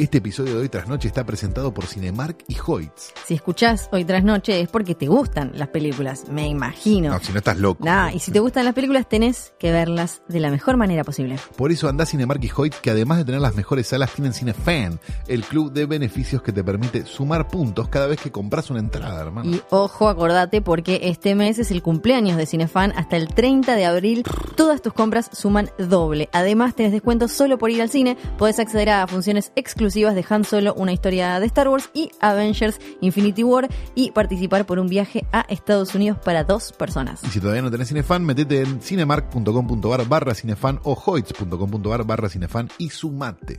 [0.00, 3.12] Este episodio de Hoy Tras Noche está presentado por Cinemark y Hoyts.
[3.26, 7.10] Si escuchás Hoy Tras Noche es porque te gustan las películas, me imagino.
[7.10, 7.84] No, si no estás loco.
[7.84, 11.36] Nah, y si te gustan las películas tenés que verlas de la mejor manera posible.
[11.54, 14.32] Por eso anda a Cinemark y Hoyts, que además de tener las mejores salas, tienen
[14.32, 18.80] Cinefan, el club de beneficios que te permite sumar puntos cada vez que compras una
[18.80, 19.50] entrada, hermano.
[19.50, 22.94] Y ojo, acordate, porque este mes es el cumpleaños de Cinefan.
[22.96, 24.24] Hasta el 30 de abril,
[24.56, 26.30] todas tus compras suman doble.
[26.32, 28.16] Además, tenés descuento solo por ir al cine.
[28.38, 32.78] Podés acceder a funciones exclusivas de Han Solo, una historia de Star Wars y Avengers
[33.00, 37.22] Infinity War y participar por un viaje a Estados Unidos para dos personas.
[37.24, 42.68] Y si todavía no tenés Cinefan, metete en cinemark.com.ar barra cinefan o hoyts.com.ar barra cinefan
[42.78, 43.58] y sumate.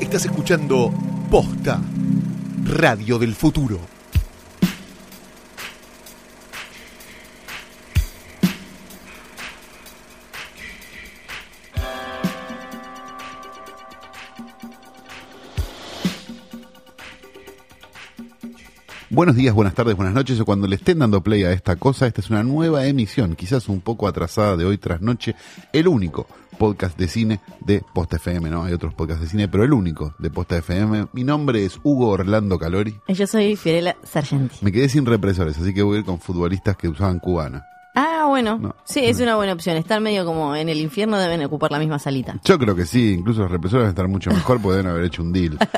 [0.00, 0.92] Estás escuchando
[1.30, 1.80] Posta,
[2.64, 3.97] Radio del Futuro.
[19.18, 22.06] Buenos días, buenas tardes, buenas noches o cuando le estén dando play a esta cosa,
[22.06, 25.34] esta es una nueva emisión, quizás un poco atrasada de hoy tras noche,
[25.72, 28.62] el único podcast de cine de Posta FM, ¿no?
[28.62, 31.08] Hay otros podcasts de cine, pero el único de Posta FM.
[31.14, 32.94] Mi nombre es Hugo Orlando Calori.
[33.08, 34.58] Yo soy Fiorella Sargenti.
[34.60, 37.66] Me quedé sin represores, así que voy a ir con futbolistas que usaban cubana.
[37.96, 38.56] Ah, bueno.
[38.56, 38.76] No.
[38.84, 39.76] sí, es una buena opción.
[39.76, 42.38] Están medio como en el infierno, deben ocupar la misma salita.
[42.44, 45.22] Yo creo que sí, incluso los represores deben estar mucho mejor porque deben haber hecho
[45.22, 45.58] un deal.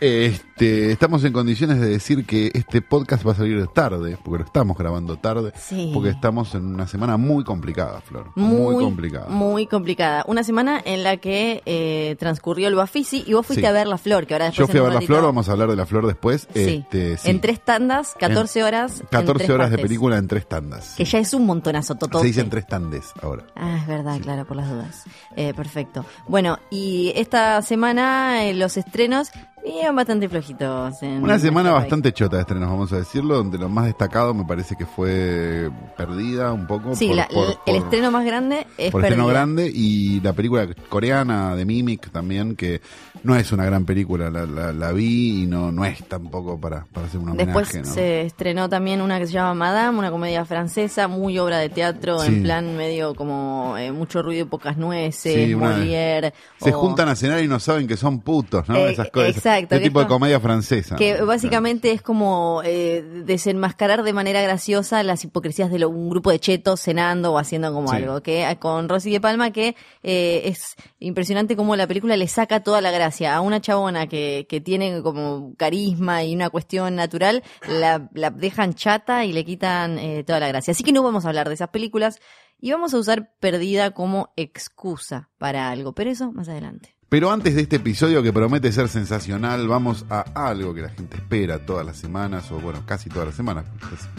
[0.00, 4.44] Este, estamos en condiciones de decir que este podcast va a salir tarde, porque lo
[4.44, 5.90] estamos grabando tarde, Sí.
[5.92, 8.30] porque estamos en una semana muy complicada, Flor.
[8.36, 9.28] Muy, complicada.
[9.28, 10.24] Muy complicada.
[10.28, 13.66] Una semana en la que eh, transcurrió el Bafisi y vos fuiste Sí.
[13.66, 15.52] a ver la flor, que ahora Yo después fui a ver la flor, vamos a
[15.52, 16.46] hablar de la flor después.
[16.54, 16.84] Sí.
[16.90, 17.18] Este.
[17.30, 19.00] En tres tandas, 14 horas.
[19.00, 20.94] en 14 tres horas de película en tres tandas.
[20.96, 22.20] Que ya es un montonazo, totote.
[22.22, 23.44] Se dicen tres tandes ahora.
[23.56, 25.04] Ah, es verdad, claro, por las dudas.
[25.36, 26.04] Eh, perfecto.
[26.28, 29.30] Bueno, y esta semana eh, los estrenos
[29.64, 31.02] bien bastante flojitos.
[31.02, 34.44] En Una semana bastante chota de estrenos, vamos a decirlo, donde lo más destacado me
[34.44, 36.94] parece que fue Perdida un poco.
[36.94, 39.40] Sí, por- la- por- el por- estreno más grande es por estreno Perdida.
[39.40, 42.80] grande y la película coreana de Mimic también, que
[43.24, 46.84] no es una gran película, la, la, la vi y no, no es tampoco para,
[46.92, 47.46] para hacer un homenaje.
[47.58, 47.94] Después ¿no?
[47.94, 52.20] se estrenó también una que se llama Madame, una comedia francesa, muy obra de teatro,
[52.20, 52.28] Sí.
[52.28, 56.32] en plan medio como eh, mucho ruido y pocas nueces, Sí, Molière.
[56.60, 58.76] Se o- juntan a cenar y no saben que son putos, ¿no?
[58.76, 59.36] Eh, Esas cosas.
[59.56, 60.96] Exacto, Ese que tipo de comedia francesa.
[60.96, 66.30] Que básicamente es como eh, desenmascarar de manera graciosa las hipocresías de lo- un grupo
[66.30, 67.96] de chetos cenando o haciendo como Sí.
[67.96, 68.22] algo.
[68.22, 72.62] Que eh, con Rosy de Palma, que eh, es impresionante cómo la película le saca
[72.62, 77.42] toda la gracia a una chabona que, que tiene como carisma y una cuestión natural,
[77.68, 80.72] la, la dejan chata y le quitan eh, toda la gracia.
[80.72, 82.18] Así que no vamos a hablar de esas películas
[82.60, 86.96] y vamos a usar Perdida como excusa para algo, pero eso más adelante.
[87.10, 91.16] Pero antes de este episodio que promete ser sensacional, vamos a algo que la gente
[91.16, 93.64] espera todas las semanas, o bueno, casi todas las semanas,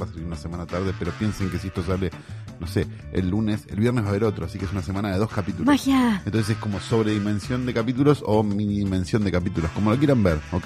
[0.01, 2.09] va a salir una semana tarde, pero piensen que si esto sale,
[2.59, 5.11] no sé, el lunes, el viernes va a haber otro, así que es una semana
[5.11, 5.67] de dos capítulos.
[5.67, 6.23] ¡Magia!
[6.25, 10.39] Entonces es como sobredimensión de capítulos o mini dimensión de capítulos, como lo quieran ver,
[10.51, 10.65] ¿ok?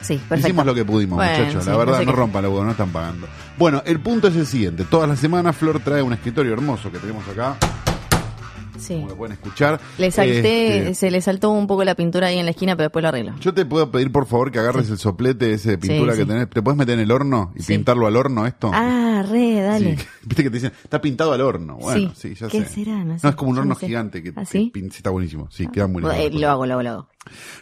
[0.00, 0.36] Sí, perfecto.
[0.36, 1.64] Hicimos lo que pudimos, Bueno, muchachos.
[1.64, 3.26] sí, la verdad, no sé no qué- rompan la no están pagando.
[3.58, 4.84] Bueno, el punto es el siguiente.
[4.84, 7.56] Todas las semanas Flor trae un escritorio hermoso que tenemos acá,
[8.78, 8.94] Sí.
[8.94, 9.80] como lo pueden escuchar.
[9.98, 12.86] Le salté, Este, se le saltó un poco la pintura ahí en la esquina, pero
[12.86, 13.34] después lo arreglo.
[13.40, 16.26] Yo te puedo pedir por favor que agarres el soplete ese de pintura Sí, que
[16.26, 16.50] tenés.
[16.50, 18.70] ¿Te puedes meter en el horno y pintarlo al horno esto?
[18.72, 19.96] Ah, re, dale.
[20.24, 21.76] Viste que te dicen, está pintado al horno.
[21.76, 22.84] Bueno, sí, ya ¿Qué sé.
[22.84, 23.04] será?
[23.04, 23.20] No, sé.
[23.26, 23.86] No, es como un horno no sé.
[23.86, 25.48] gigante que, ¿Ah, que está buenísimo.
[25.50, 26.12] Sí, queda muy lindo.
[26.12, 27.08] Eh, lo hago, lo hago, lo hago.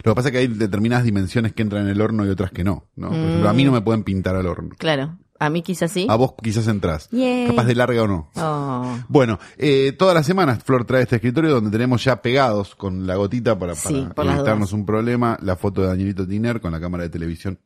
[0.05, 2.51] Lo que pasa es que hay determinadas dimensiones que entran en el horno y otras
[2.51, 2.87] que no.
[2.97, 3.09] ¿no?
[3.11, 3.57] Por ejemplo, a Mm.
[3.57, 4.71] mí no me pueden pintar al horno.
[4.79, 5.19] Claro.
[5.43, 6.07] A mí quizás sí.
[6.09, 7.09] A vos quizás entrás.
[7.11, 7.49] Yay.
[7.49, 8.31] Capaz de larga o no.
[8.37, 8.97] Oh.
[9.09, 13.17] Bueno, eh, todas las semanas Flor trae este escritorio donde tenemos ya pegados con la
[13.17, 17.03] gotita para, Sí, para evitarnos un problema, la foto de Danielito Tiner con la cámara
[17.03, 17.59] de televisión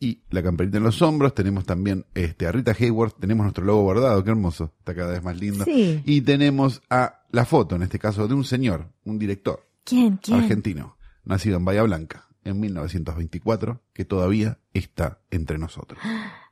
[0.00, 1.36] y la camperita en los hombros.
[1.36, 5.22] Tenemos también este, a Rita Hayworth, tenemos nuestro logo bordado, qué hermoso, está cada vez
[5.22, 5.64] más lindo.
[5.64, 6.02] Sí.
[6.04, 10.16] Y tenemos a la foto, en este caso, de un señor, un director ¿Quién?
[10.16, 10.40] ¿Quién?
[10.40, 16.00] argentino, nacido en Bahía Blanca en 1924, que todavía está entre nosotros.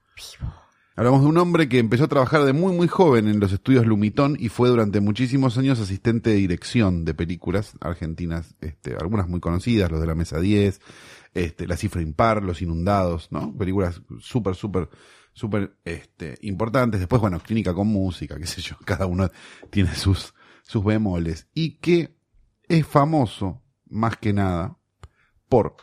[0.94, 3.86] Hablamos de un hombre que empezó a trabajar de muy muy joven en los estudios
[3.86, 9.40] Lumitón y fue durante muchísimos años asistente de dirección de películas argentinas, este, algunas muy
[9.40, 10.80] conocidas, los de la Mesa 10,
[11.32, 13.56] este, La Cifra Impar, Los Inundados, ¿no?
[13.56, 14.90] Películas súper, súper,
[15.32, 17.00] súper este, importantes.
[17.00, 19.30] Después, bueno, Clínica con Música, qué sé yo, cada uno
[19.70, 21.48] tiene sus, sus bemoles.
[21.54, 22.18] Y que
[22.68, 24.76] es famoso, más que nada,
[25.48, 25.76] por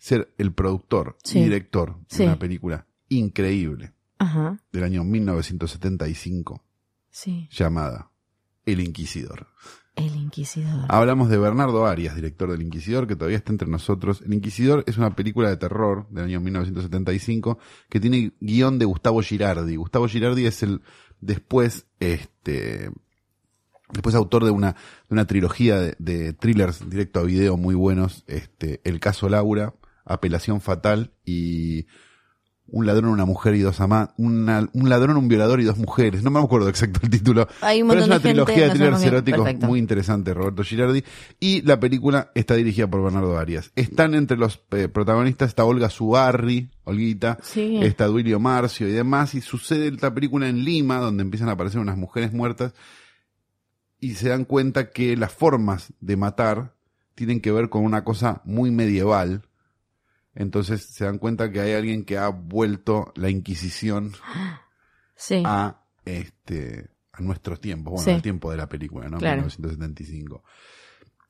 [0.00, 1.38] ser el productor Sí.
[1.38, 2.22] y director de Sí.
[2.24, 4.60] una película increíble Ajá.
[4.72, 6.64] del año 1975
[7.10, 7.48] Sí.
[7.52, 8.10] llamada
[8.66, 9.46] El Inquisidor.
[9.96, 10.86] El Inquisidor.
[10.88, 14.22] Hablamos de Bernardo Arias, director del Inquisidor, que todavía está entre nosotros.
[14.24, 17.58] El Inquisidor es una película de terror del año 1975
[17.88, 19.76] que tiene guion de Gustavo Girardi.
[19.76, 20.80] Gustavo Girardi es el
[21.20, 22.90] después, este,
[23.92, 24.76] después autor de una, de
[25.10, 29.74] una trilogía de, de thrillers directo a video muy buenos, este, El caso Laura,
[30.04, 31.86] Apelación Fatal y
[32.72, 34.46] un ladrón, una mujer y dos amantes, un
[34.88, 36.22] ladrón, un violador y dos mujeres.
[36.22, 37.48] No me acuerdo exacto el título.
[37.62, 39.66] Hay un pero es una de gente, trilogía de thrillers eróticos Perfecto.
[39.66, 41.02] muy interesante, Roberto Girardi.
[41.40, 43.72] Y la película está dirigida por Bernardo Arias.
[43.74, 47.78] Están entre los eh, protagonistas, está Olga Subarri, Olguita, Sí.
[47.82, 49.34] está Duilio Marcio y demás.
[49.34, 52.72] Y sucede esta película en Lima, donde empiezan a aparecer unas mujeres muertas
[53.98, 56.74] y se dan cuenta que las formas de matar
[57.16, 59.42] tienen que ver con una cosa muy medieval.
[60.34, 64.12] Entonces se dan cuenta que hay alguien que ha vuelto la Inquisición
[65.16, 65.42] Sí.
[65.44, 68.10] a este a nuestros tiempos, bueno, Sí.
[68.12, 69.18] al tiempo de la película, ¿no?
[69.18, 69.42] Claro.
[69.42, 70.42] 1975.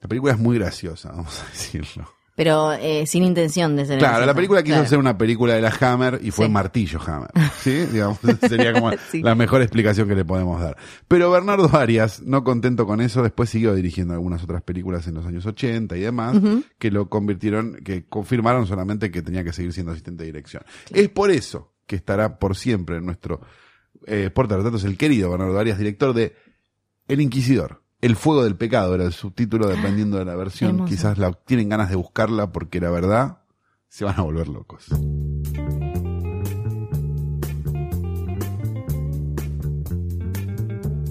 [0.00, 2.08] La película es muy graciosa, vamos a decirlo.
[2.40, 4.86] Pero eh, sin intención de ser Claro, la película quiso Claro.
[4.86, 6.50] hacer una película de la Hammer y fue Sí.
[6.52, 7.28] Martillo Hammer.
[7.60, 7.84] ¿Sí?
[7.92, 8.16] Digamos,
[8.48, 9.20] sería como Sí.
[9.20, 10.74] la mejor explicación que le podemos dar.
[11.06, 15.26] Pero Bernardo Arias, no contento con eso, después siguió dirigiendo algunas otras películas en los
[15.26, 16.38] años 80 y demás,
[16.78, 20.62] que lo convirtieron, que confirmaron solamente que tenía que seguir siendo asistente de dirección.
[20.94, 23.42] Es por eso que estará por siempre en nuestro
[24.06, 26.34] eh, portarretratos el querido Bernardo Arias, director de
[27.06, 27.82] El Inquisidor.
[28.00, 30.70] El fuego del pecado era el subtítulo, dependiendo de la versión.
[30.70, 30.90] hermoso.
[30.90, 33.38] Quizás la, tienen ganas de buscarla porque la verdad
[33.88, 34.86] se van a volver locos.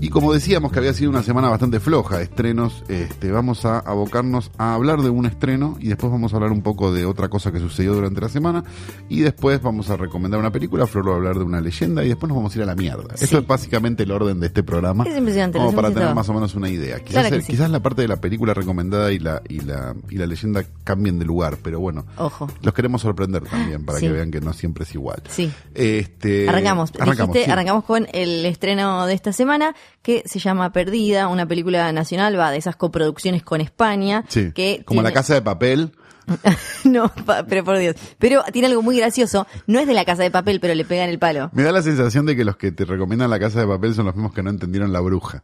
[0.01, 3.79] Y como decíamos que había sido una semana bastante floja de estrenos, este, vamos a
[3.79, 7.27] abocarnos a hablar de un estreno y después vamos a hablar un poco de otra
[7.27, 8.63] cosa que sucedió durante la semana
[9.09, 12.07] y después vamos a recomendar una película, Flor va a hablar de una leyenda y
[12.07, 13.17] después nos vamos a ir a la mierda.
[13.17, 13.25] Sí.
[13.25, 15.03] Eso es básicamente el orden de este programa.
[15.03, 16.15] Es impresionante, Como para tener todo.
[16.15, 16.99] más o menos una idea.
[16.99, 17.51] Quizás, Claro que el- sí.
[17.51, 21.19] quizás la parte de la película recomendada y la, y la, y la leyenda cambien
[21.19, 22.47] de lugar, pero bueno, Ojo.
[22.61, 24.05] los queremos sorprender también para Sí.
[24.07, 25.21] que vean que no siempre es igual.
[25.27, 25.51] Sí.
[25.75, 26.91] Este, Arrancamos.
[26.97, 31.91] arrancamos, Dijiste, arrancamos con el estreno de esta semana que se llama Perdida, una película
[31.91, 34.23] nacional, va de esas coproducciones con España.
[34.27, 35.91] Sí, que como la casa de papel.
[36.83, 37.95] no, pa- pero por Dios.
[38.19, 39.47] Pero tiene algo muy gracioso.
[39.67, 41.49] No es de la casa de papel, pero le pegan el palo.
[41.53, 44.05] Me da la sensación de que los que te recomiendan la casa de papel son
[44.05, 45.43] los mismos que no entendieron la bruja.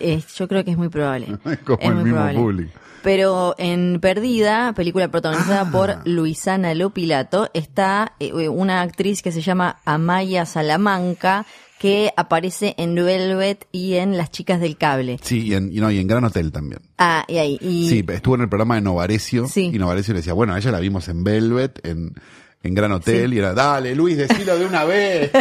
[0.00, 1.26] Eh, yo creo que es muy probable.
[1.64, 2.38] Como Es el muy mismo probable.
[2.40, 2.78] público.
[3.02, 5.70] Pero en Perdida, película protagonizada Ah.
[5.72, 11.46] por Luisana Lopilato, está eh, una actriz que se llama Amaya Salamanca,
[11.82, 15.18] que aparece en Velvet y en Las Chicas del Cable.
[15.20, 16.80] Sí, y en, y no, y en Gran Hotel también.
[16.96, 17.58] Ah, y ahí.
[17.60, 19.48] Y, Sí, estuvo en el programa de Novarecio.
[19.48, 19.72] Sí.
[19.74, 22.14] Y Novarecio le decía, bueno, a ella la vimos en Velvet, en,
[22.62, 25.30] en Gran Hotel, y era, dale, Luis, decilo de una vez.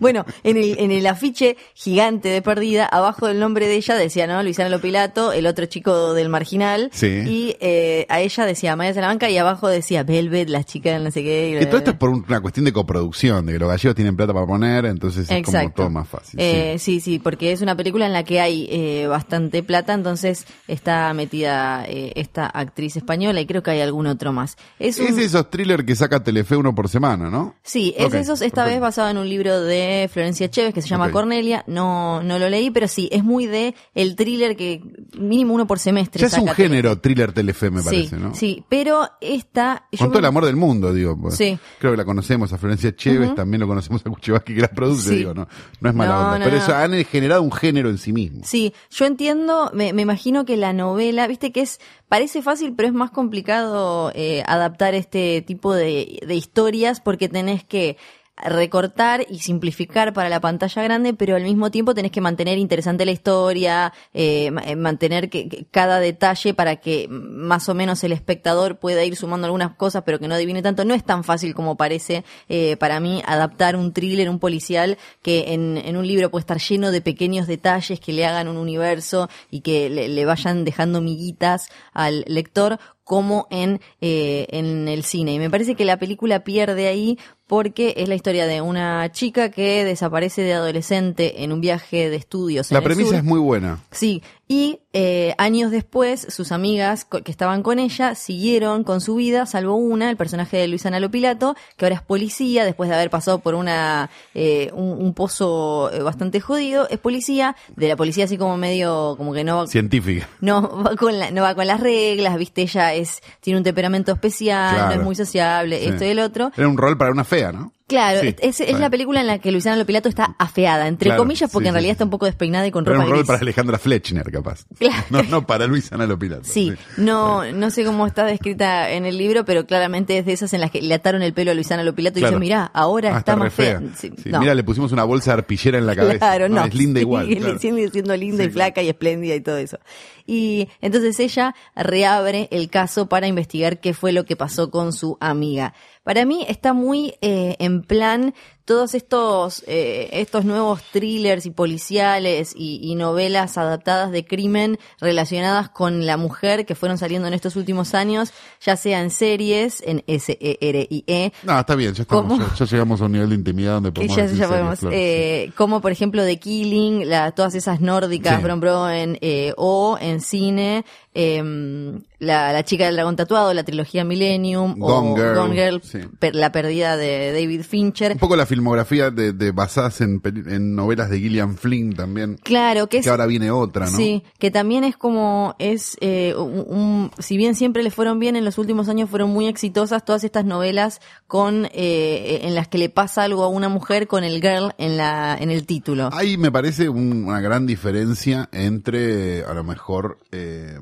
[0.00, 4.26] Bueno, en el, en el afiche gigante de Perdida, abajo del nombre de ella decía,
[4.26, 4.42] ¿no?
[4.42, 6.90] Luisana Lopilato, el otro chico del Marginal.
[6.92, 7.06] Sí.
[7.26, 11.22] Y eh, a ella decía Maya Salamanca y abajo decía Velvet, las chicas no sé
[11.22, 11.50] qué.
[11.56, 13.94] y que todo esto es por un- una cuestión de coproducción, de que los gallegos
[13.94, 16.38] tienen plata para poner, entonces es como todo más fácil.
[16.40, 17.00] Eh, sí.
[17.00, 17.12] sí.
[17.14, 21.84] sí, porque es una película en la que hay eh, bastante plata, entonces está metida
[21.86, 24.56] eh, esta actriz española y creo que hay algún otro más.
[24.78, 27.54] Es un- Es esos thrillers que saca Telefe uno por semana, ¿no?
[27.62, 28.64] Sí, es Ok, esos, esta perfecto.
[28.74, 31.10] vez basado en un libro de Florencia Chévez que se llama.
[31.12, 31.62] Cornelia.
[31.68, 34.82] No, no lo leí, pero sí, es muy de el thriller que
[35.16, 36.20] mínimo uno por semestre.
[36.20, 38.34] Ya es un género thriller Telefe, me Sí, parece, ¿no?
[38.34, 39.86] Sí, pero esta.
[39.96, 41.16] Con todo el amor del mundo, digo.
[41.20, 41.36] pues.
[41.36, 41.56] Sí.
[41.78, 45.10] Creo que la conocemos a Florencia Chévez, también lo conocemos a Kuchevaski que la produce,
[45.10, 45.16] Sí.
[45.18, 45.46] digo, no,
[45.80, 46.38] no es mala No, onda.
[46.40, 48.40] no, pero eso han generado un género en sí mismo.
[48.44, 51.78] Sí, yo entiendo, me, me imagino que la novela, viste que es,
[52.14, 57.64] parece fácil, pero es más complicado eh, adaptar este tipo de, de historias porque tenés
[57.64, 57.96] que
[58.36, 63.04] recortar y simplificar para la pantalla grande, pero al mismo tiempo tenés que mantener interesante
[63.04, 68.12] la historia, eh, eh, mantener que, que cada detalle para que más o menos el
[68.12, 70.84] espectador pueda ir sumando algunas cosas, pero que no adivine tanto.
[70.84, 75.52] No es tan fácil como parece eh, para mí adaptar un thriller, un policial, que
[75.52, 79.28] en, en un libro puede estar lleno de pequeños detalles que le hagan un universo
[79.50, 85.34] y que le, le vayan dejando miguitas al lector como en, eh, en el cine.
[85.34, 89.50] Y me parece que la película pierde ahí porque es la historia de una chica
[89.50, 92.70] que desaparece de adolescente en un viaje de estudios.
[92.70, 93.18] en La el premisa sur.
[93.18, 93.80] es muy buena.
[93.90, 99.44] Sí, y eh, años después, sus amigas que estaban con ella siguieron con su vida,
[99.44, 103.10] salvo una, el personaje de Luis Analo Pilato, que ahora es policía, después de haber
[103.10, 108.24] pasado por una eh, un, un pozo eh, bastante jodido, es policía, de la policía
[108.24, 110.28] así como medio, como que no va, Científica.
[110.40, 114.12] no va con la, no va con las reglas, viste, ella es, tiene un temperamento
[114.12, 115.86] especial, no es muy sociable, Sí.
[115.88, 116.50] esto y el otro.
[116.56, 117.72] Era un rol para una fea, ¿no?
[117.86, 118.34] Claro, Sí,
[118.66, 121.68] es, la película en la que Luciana Lopilato está afeada, entre Claro, comillas, porque sí,
[121.68, 121.94] en realidad sí.
[121.96, 123.26] está un poco despeinada y con Pero ropa un rol gris.
[123.26, 124.64] para Alejandra Fletchner, capaz.
[124.78, 125.04] Claro.
[125.10, 126.44] No, no para Luisa Lopilato.
[126.44, 130.54] Sí, no, no sé cómo está descrita en el libro, pero claramente es de esas
[130.54, 132.36] en las que le ataron el pelo a Luciana Lopilato y Claro.
[132.36, 133.80] dice, mirá, ahora Ah, está, más fea.
[134.24, 134.40] no.
[134.40, 136.18] Mira, le pusimos una bolsa de arpillera en la cabeza.
[136.18, 136.64] Claro, no.
[136.64, 137.26] Es linda igual.
[137.28, 137.58] Sigue claro.
[137.58, 139.78] sigue siendo linda y flaca y espléndida y todo eso.
[140.26, 145.18] Y entonces ella reabre el caso para investigar qué fue lo que pasó con su
[145.20, 145.74] amiga.
[146.04, 152.54] Para mí está muy eh, en plan todos estos eh, estos nuevos thrillers y policiales
[152.56, 157.56] y, y novelas adaptadas de crimen relacionadas con la mujer que fueron saliendo en estos
[157.56, 158.32] últimos años,
[158.64, 163.04] ya sea en series, en S-E-R-I-E, No, está bien, ya, estamos, ya, ya llegamos a
[163.04, 166.24] un nivel de intimidad donde podemos ya, ya series, podemos, claro, eh, como por ejemplo
[166.24, 168.42] The Killing, la, todas esas nórdicas, Sí.
[168.42, 174.78] Bron eh, o en cine, em, la, la chica del dragón tatuado, la trilogía Millennium,
[174.78, 175.98] Gone o Girl, Gone Girl, sí.
[176.18, 177.62] per- la perdida de David.
[177.64, 178.12] Fincher.
[178.12, 182.36] Un poco la filmografía de, de basadas en, en novelas de Gillian Flynn también.
[182.42, 183.96] Claro, que es Que ahora viene otra, ¿no?
[183.96, 188.36] Sí, que también es como, es, eh, un, un- si bien siempre le fueron bien,
[188.36, 192.78] en los últimos años fueron muy exitosas todas estas novelas con, eh, en las que
[192.78, 196.10] le pasa algo a una mujer con el girl en la, en el título.
[196.12, 200.78] Ahí me parece un- una gran diferencia entre, a lo mejor, eh,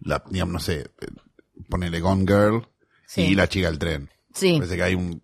[0.00, 0.90] la, digamos, no sé,
[1.68, 2.68] ponele Gone Girl
[3.06, 3.22] Sí.
[3.22, 4.10] y la chica del tren.
[4.34, 4.54] Sí.
[4.58, 5.22] Parece que hay un,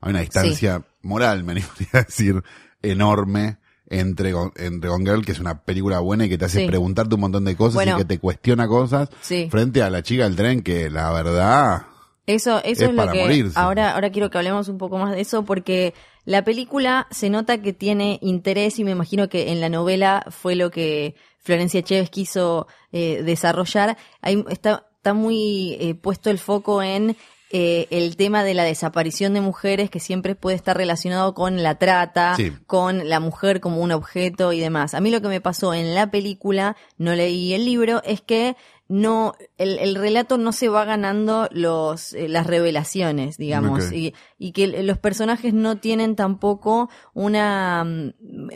[0.00, 2.42] hay una distancia moral, me animaría a decir,
[2.82, 3.58] enorme
[3.90, 6.66] entre, entre Gone Girl, que es una película buena y que te hace Sí.
[6.66, 7.94] preguntarte un montón de cosas Bueno.
[7.96, 9.48] y que te cuestiona cosas, Sí.
[9.50, 11.82] frente a la chica del tren, que la verdad,
[12.26, 13.58] Eso, eso Es es, lo para que morirse.
[13.58, 15.94] ahora, ahora quiero que hablemos un poco más de eso porque
[16.26, 20.54] la película se nota que tiene interés y me imagino que en la novela fue
[20.54, 23.96] lo que Florencia Chévez quiso eh, desarrollar.
[24.20, 27.16] Ahí está, está muy eh, puesto el foco en
[27.50, 31.76] eh, el tema de la desaparición de mujeres que siempre puede estar relacionado con la
[31.76, 32.52] trata, Sí.
[32.66, 34.94] con la mujer como un objeto y demás.
[34.94, 38.56] A mí lo que me pasó en la película, no leí el libro, es que
[38.90, 44.52] no, el, el relato no se va ganando los, eh, las revelaciones, digamos, y, y
[44.52, 48.12] que los personajes no tienen tampoco una mm,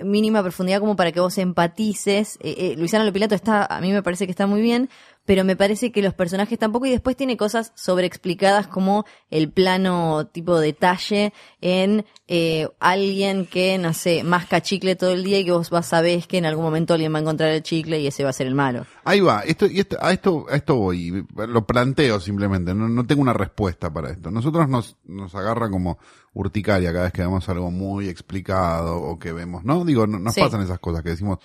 [0.06, 2.38] mínima profundidad como para que vos empatices.
[2.40, 4.88] Eh, eh, Luisana Lopilato está, a mí me parece que está muy bien,
[5.24, 10.26] pero me parece que los personajes tampoco, y después tiene cosas sobreexplicadas como el plano
[10.26, 15.52] tipo detalle en eh, alguien que, no sé, masca chicle todo el día y que
[15.52, 18.24] vos vas sabés que en algún momento alguien va a encontrar el chicle y ese
[18.24, 18.84] va a ser el malo.
[19.04, 23.06] Ahí va, esto, y esto, a esto, a esto voy, lo planteo simplemente, no, no
[23.06, 24.30] tengo una respuesta para esto.
[24.30, 25.98] Nosotros nos, nos agarra como
[26.34, 29.84] urticaria cada vez que vemos algo muy explicado o que vemos, ¿no?
[29.84, 30.40] Digo, no- nos Sí.
[30.40, 31.38] pasan esas cosas que decimos,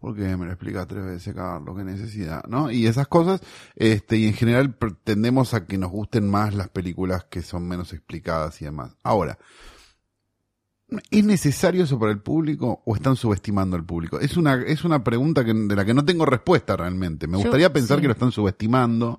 [0.00, 1.76] ¿por qué me lo explica tres veces, Carlos?
[1.76, 2.42] ¿Qué necesidad?
[2.48, 2.70] ¿No?
[2.70, 3.40] Y esas cosas,
[3.76, 7.92] este, y en general tendemos a que nos gusten más las películas que son menos
[7.92, 8.96] explicadas y demás.
[9.02, 9.38] Ahora,
[11.10, 14.18] ¿Es necesario eso para el público o están subestimando al público?
[14.18, 17.26] Es una, es una pregunta que, de la que no tengo respuesta realmente.
[17.26, 18.02] Me Yo- gustaría pensar sí.
[18.02, 19.18] que lo están subestimando.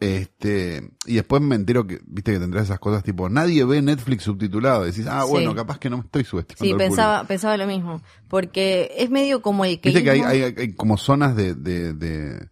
[0.00, 4.24] Este, y después me entero que, viste que tendrás esas cosas tipo, nadie ve Netflix
[4.24, 4.84] subtitulado.
[4.84, 5.30] Decís, ah, Sí.
[5.30, 6.64] bueno, capaz que no me estoy subestimando.
[6.64, 8.02] Sí, al pensaba, pensaba lo mismo.
[8.28, 9.90] Porque es medio como el que.
[9.90, 11.98] Viste que hay, hay, hay como zonas de, de, de-
[12.34, 12.48] de-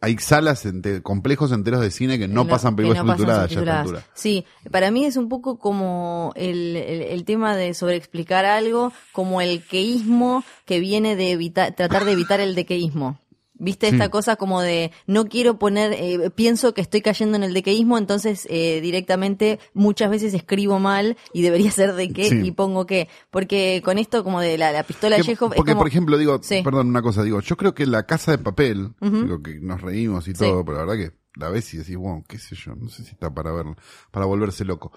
[0.00, 4.04] hay salas, ente- complejos enteros de cine que no, pasan películas subtituladas ya altura.
[4.14, 9.40] Sí, para mí es un poco como el, el, el tema de sobreexplicar algo, como
[9.40, 13.18] el queísmo que viene de evitar, tratar de evitar el dequeísmo.
[13.64, 13.94] ¿Viste Sí.
[13.94, 17.96] esta cosa como de no quiero poner, eh, pienso que estoy cayendo en el dequeísmo,
[17.98, 22.40] entonces eh, directamente muchas veces escribo mal y debería ser de qué Sí.
[22.44, 23.08] y pongo qué?
[23.30, 25.80] Porque con esto como de la, la pistola Que- Chekhov es porque, como...
[25.80, 26.60] por ejemplo, digo, Sí.
[26.62, 29.22] perdón, una cosa, digo, yo creo que la casa de papel, Ujú.
[29.22, 30.38] digo que nos reímos y Sí.
[30.38, 33.02] todo, pero la verdad que la ves y decís, wow, qué sé yo, no sé
[33.02, 33.76] si está para verlo,
[34.10, 34.92] para volverse loco.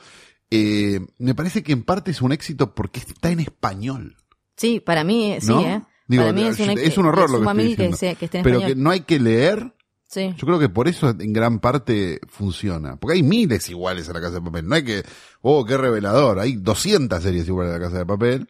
[0.50, 4.16] Eh, me parece que en parte es un éxito porque está en español.
[4.56, 5.62] Sí, para mí sí, ¿no?
[5.62, 5.82] ¿eh?
[6.08, 7.98] Digo, para mí es un, es un horror lo que estoy que, diciendo.
[7.98, 9.74] sea- que esté en pero que no hay que leer.
[10.10, 10.34] Sí.
[10.38, 12.96] Yo creo que por eso en gran parte funciona.
[12.96, 14.66] Porque hay miles iguales a la casa de papel.
[14.68, 15.04] No hay que,
[15.42, 16.40] oh, qué revelador.
[16.40, 18.48] Hay 200 series iguales a la casa de papel.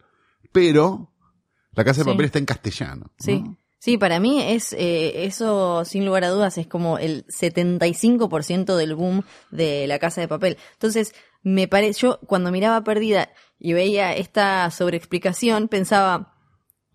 [0.51, 1.11] Pero
[1.73, 2.11] la casa de Sí.
[2.11, 3.05] papel está en castellano.
[3.07, 3.11] ¿no?
[3.17, 3.43] Sí.
[3.79, 8.95] Sí, para mí es eh, eso, sin lugar a dudas, es como el 75% del
[8.95, 10.57] boom de la casa de papel.
[10.73, 16.35] Entonces, me parece, yo cuando miraba Perdida y veía esta sobreexplicación, pensaba,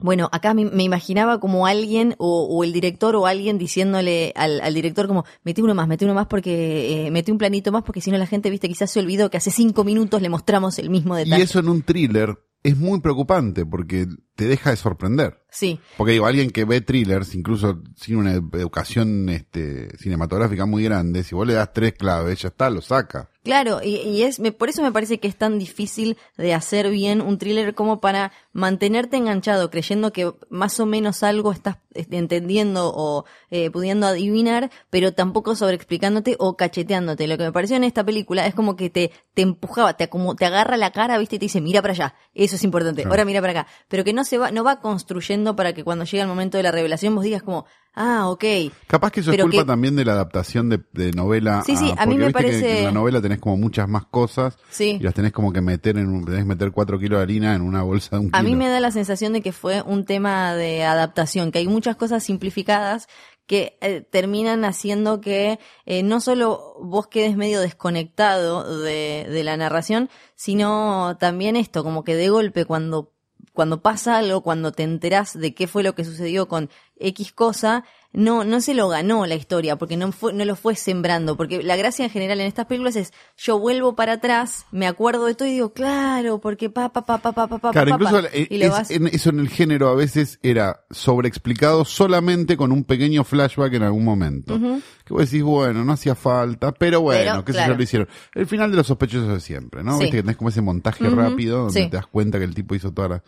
[0.03, 4.61] bueno, acá me, me imaginaba como alguien o, o el director o alguien diciéndole al,
[4.61, 7.83] al director como, metí uno más, metí uno más porque, eh, metí un planito más
[7.83, 10.79] porque si no la gente, viste, quizás se olvidó que hace cinco minutos le mostramos
[10.79, 11.43] el mismo Y detalle.
[11.45, 15.42] eso en un thriller es muy preocupante porque te deja de sorprender.
[15.50, 21.25] Sí, Porque digo, alguien que ve thrillers, incluso sin una educación este, cinematográfica muy grande,
[21.25, 23.28] si vos le das tres claves, ya está, lo saca.
[23.45, 26.88] Claro, y, y es me, por eso me parece que es tan difícil de hacer
[26.88, 32.16] bien un thriller como para mantenerte enganchado, creyendo que más o menos algo estás este,
[32.16, 37.26] entendiendo o eh, pudiendo adivinar, pero tampoco sobreexplicándote o cacheteándote.
[37.26, 40.35] Lo que me pareció en esta película es como que te, te empujaba, te, como,
[40.35, 43.25] te agarra la cara, viste, y te dice, mira para allá, eso es importante, ahora
[43.25, 43.67] mira para acá.
[43.89, 46.63] Pero que no se va, no va construyendo para que cuando llegue el momento de
[46.63, 48.45] la revelación vos digas como, ah, ok.
[48.87, 51.63] Capaz que eso Pero es culpa que- también de la adaptación de, de novela.
[51.67, 53.57] Sí, sí, a mí porque me viste que- parece- que en la novela tenés como
[53.57, 54.97] muchas más cosas Sí.
[55.01, 57.55] y las tenés como que meter en un, tenés que meter cuatro kilos de harina
[57.55, 58.39] en una bolsa de un kilo.
[58.39, 61.69] A mí me da la sensación de que fue un tema de adaptación, que hay
[61.69, 63.09] muchas cosas simplificadas
[63.47, 69.57] que eh, terminan haciendo que eh, no solo vos quedes medio desconectado de, de la
[69.57, 73.13] narración, sino también esto, como que de golpe cuando,
[73.53, 77.85] cuando pasa algo, cuando te enterás de qué fue lo que sucedió con X cosa,
[78.14, 81.62] no, no se lo ganó la historia, porque no fue, no lo fue sembrando, porque
[81.62, 85.35] la gracia en general en estas películas es, yo vuelvo para atrás, me acuerdo de
[85.35, 88.23] todo y digo, claro, porque pa, pa, pa, pa, pa, pa, pa, Claro, pa, incluso
[88.23, 92.57] pa, y lo es- vas- en- eso en el género a veces era sobreexplicado solamente
[92.57, 94.59] con un pequeño flashback en algún momento.
[95.04, 97.73] Que vos decís, bueno, no hacía falta, pero bueno, sé claro.
[97.73, 98.09] yo, lo hicieron.
[98.35, 99.95] El final de los sospechosos de siempre, ¿no?
[99.97, 100.04] Sí.
[100.04, 101.88] Viste que tenés como ese montaje rápido donde sí.
[101.90, 103.23] te das cuenta que el tipo hizo toda la-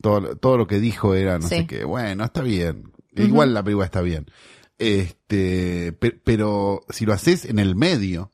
[0.00, 1.56] todo, todo lo que dijo era no Sí.
[1.56, 1.84] sé qué.
[1.84, 2.90] Bueno, está bien.
[3.16, 4.26] Igual la película está bien.
[4.78, 8.30] Este, pe- pero si lo haces en el medio,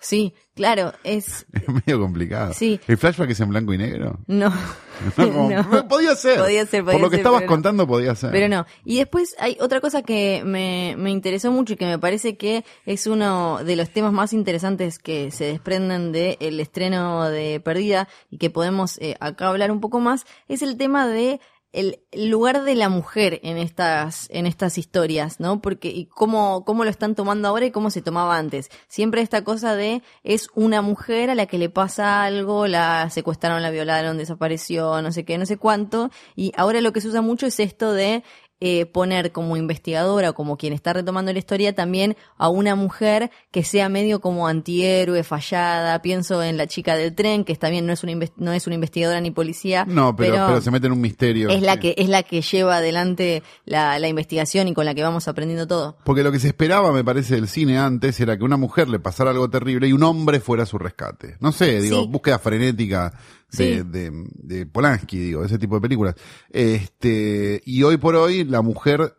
[0.00, 2.52] Sí, claro, es, es medio complicado.
[2.54, 2.78] Sí.
[2.86, 4.20] ¿El flashback es en blanco y negro?
[4.28, 4.48] no,
[5.16, 5.88] No, como- no.
[5.88, 6.38] Podía ser.
[6.38, 7.46] Podía ser, podía Por lo que ser, estabas no.
[7.48, 8.30] contando, podía ser.
[8.30, 8.64] Pero no.
[8.84, 12.64] Y después hay otra cosa que me, me interesó mucho y que me parece que
[12.86, 18.38] es uno de los temas más interesantes que se desprenden del estreno de Perdida y
[18.38, 21.40] que podemos eh, acá hablar un poco más, es el tema de
[21.72, 25.60] el lugar de la mujer en estas en estas historias, ¿no?
[25.60, 28.70] Porque y cómo cómo lo están tomando ahora y cómo se tomaba antes.
[28.88, 33.62] Siempre esta cosa de es una mujer a la que le pasa algo, la secuestraron,
[33.62, 37.20] la violaron, desapareció, no sé qué, no sé cuánto, y ahora lo que se usa
[37.20, 38.22] mucho es esto de
[38.60, 43.30] eh, poner como investigadora o como quien está retomando la historia también a una mujer
[43.50, 46.00] que sea medio como antihéroe, fallada.
[46.02, 49.20] Pienso en la chica del tren, que bien, no es una, no es una investigadora
[49.20, 49.84] ni policía.
[49.88, 51.50] no, pero, pero, se mete en un misterio.
[51.50, 51.80] es la Sí.
[51.80, 55.66] que es la que lleva adelante la, la investigación y con la que vamos aprendiendo
[55.66, 55.96] todo.
[56.04, 58.98] Porque lo que se esperaba, me parece, del cine antes era que una mujer le
[58.98, 61.36] pasara algo terrible y un hombre fuera a su rescate.
[61.40, 62.08] No sé, digo, Sí.
[62.08, 63.12] búsqueda frenética
[63.50, 63.82] de, Sí.
[63.84, 66.14] de, de Polanski, digo, ese tipo de películas.
[66.50, 69.14] Este, y hoy por hoy la mujer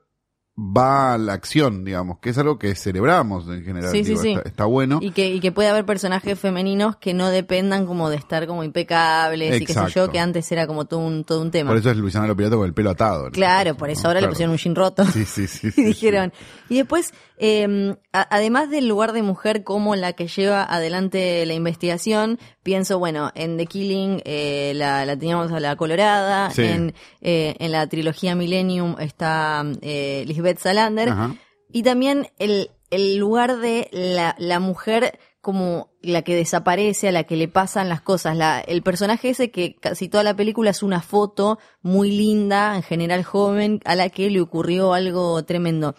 [0.61, 3.91] va a la acción, digamos, que es algo que celebramos en general.
[3.91, 4.31] Sí, sí, digo, sí.
[4.33, 4.99] Está, está bueno.
[5.01, 8.63] Y que, y que puede haber personajes femeninos que no dependan como de estar como
[8.63, 10.11] impecables y qué sé yo, Exacto.
[10.11, 11.69] que antes era como todo un, todo un tema.
[11.69, 13.27] Por eso es Luisana Lopilato con el pelo atado.
[13.27, 14.07] en Claro, por eso ¿no?
[14.09, 15.05] ahora le pusieron un jean roto.
[15.05, 15.69] Sí, sí, sí.
[15.77, 16.33] y dijeron.
[16.67, 21.53] Y después, eh, a- además del lugar de mujer como la que lleva adelante la
[21.53, 26.63] investigación, pienso, bueno, en The Killing eh, la, la teníamos a la Colorada, Sí.
[26.63, 31.35] en, eh, en la trilogía Millennium está eh, Lisbeth Salander, Ajá.
[31.71, 37.23] y también el, el lugar de la, la mujer como la que desaparece, a la
[37.23, 38.35] que le pasan las cosas.
[38.35, 42.83] La, el personaje ese que casi toda la película es una foto muy linda, en
[42.83, 45.95] general joven, a la que le ocurrió algo tremendo.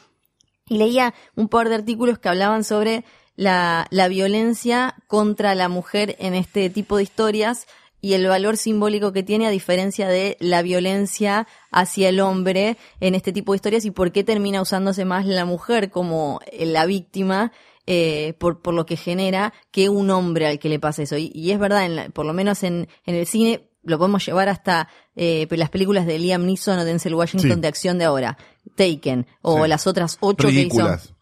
[0.68, 6.16] Y leía un par de artículos que hablaban sobre la, la violencia contra la mujer
[6.18, 7.66] en este tipo de historias
[8.00, 13.14] y el valor simbólico que tiene a diferencia de la violencia hacia el hombre en
[13.14, 16.86] este tipo de historias y por qué termina usándose más la mujer como eh, la
[16.86, 17.52] víctima
[17.86, 21.16] eh, por, por lo que genera que un hombre al que le pasa eso.
[21.16, 24.24] Y, y es verdad, en la- por lo menos en, en el cine lo podemos
[24.24, 27.60] llevar hasta eh, las películas de Liam Neeson o Denzel Washington Sí.
[27.60, 28.36] de acción de ahora,
[28.76, 29.68] Taken, o Sí.
[29.68, 30.58] las otras ocho que hizo.
[30.60, 31.14] Ridículas.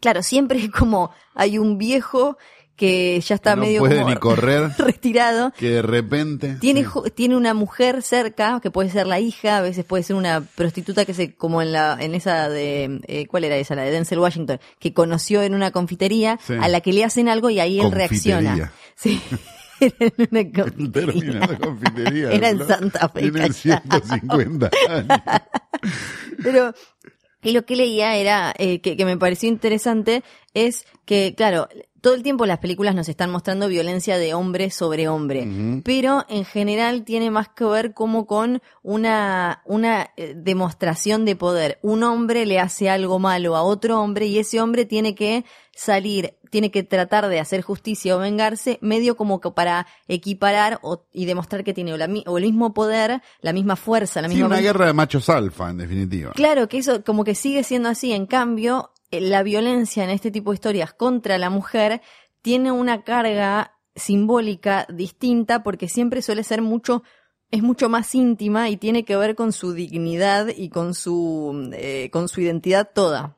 [0.00, 2.36] Claro, siempre es como hay un viejo
[2.80, 4.70] que ya está No medio puede como ni correr.
[4.78, 5.52] retirado.
[5.58, 6.56] Que de repente.
[6.60, 7.10] Tiene, Sí.
[7.14, 11.04] tiene una mujer cerca, que puede ser la hija, a veces puede ser una prostituta
[11.04, 13.74] que se, como en la, en esa de, eh, ¿cuál era esa?
[13.74, 16.54] La de Denzel Washington, que conoció en una confitería, Sí.
[16.58, 18.72] a la que le hacen algo y ahí él reacciona.
[18.96, 19.20] Sí.
[19.80, 20.50] Era en una
[21.58, 22.30] confitería.
[22.32, 22.66] Era en.
[22.66, 23.52] Santa Fe, Tiene callao.
[23.82, 25.20] 150 años.
[26.42, 26.74] Pero,
[27.42, 30.22] y lo que leía era, eh, que, que me pareció interesante,
[30.54, 31.68] es que, claro,
[32.00, 35.46] todo el tiempo las películas nos están mostrando violencia de hombre sobre hombre,
[35.84, 41.78] pero en general tiene más que ver como con una, una eh, demostración de poder.
[41.82, 46.34] Un hombre le hace algo malo a otro hombre y ese hombre tiene que salir,
[46.50, 51.24] tiene que tratar de hacer justicia o vengarse, medio como que para equiparar o- y
[51.24, 54.34] demostrar que tiene o, la mi- o el mismo poder, la misma fuerza, la Sí,
[54.34, 56.32] misma una guerra de machos alfa, en definitiva.
[56.32, 58.12] Claro que eso como que sigue siendo así.
[58.12, 62.02] En cambio, eh, la violencia en este tipo de historias contra la mujer
[62.42, 67.02] tiene una carga simbólica distinta porque siempre suele ser mucho
[67.52, 72.08] es mucho más íntima y tiene que ver con su dignidad y con su eh,
[72.12, 73.36] con su identidad toda.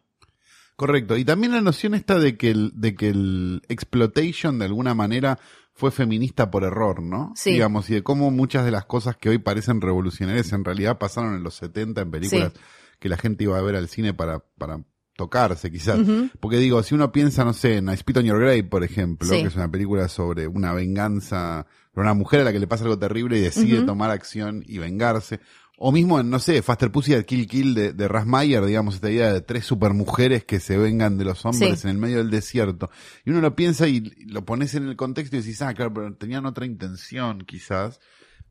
[0.77, 1.17] Correcto.
[1.17, 5.39] Y también la noción esta de que el, de que el exploitation de alguna manera
[5.75, 7.33] fue feminista por error, ¿no?
[7.37, 7.53] Sí.
[7.53, 11.35] Digamos, y de cómo muchas de las cosas que hoy parecen revolucionarias en realidad pasaron
[11.35, 12.61] en los 70 en películas Sí.
[12.99, 14.83] que la gente iba a ver al cine para, para
[15.17, 15.99] tocarse quizás.
[16.41, 19.29] Porque digo, si uno piensa, no sé, en I Spit on Your Grave, por ejemplo,
[19.29, 19.41] Sí.
[19.43, 22.85] que es una película sobre una venganza, sobre una mujer a la que le pasa
[22.85, 25.41] algo terrible y decide tomar acción y vengarse.
[25.79, 29.11] O mismo en, no sé, Faster Pussy at Kill Kill de, de Rasmayer, digamos, esta
[29.11, 31.89] idea de tres supermujeres que se vengan de los hombres Sí.
[31.89, 32.91] en el medio del desierto.
[33.25, 36.15] Y uno lo piensa y lo pones en el contexto y decís, ah, claro, pero
[36.15, 37.99] tenían otra intención quizás.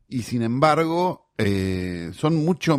[0.08, 2.78] Y sin embargo, eh, son mucho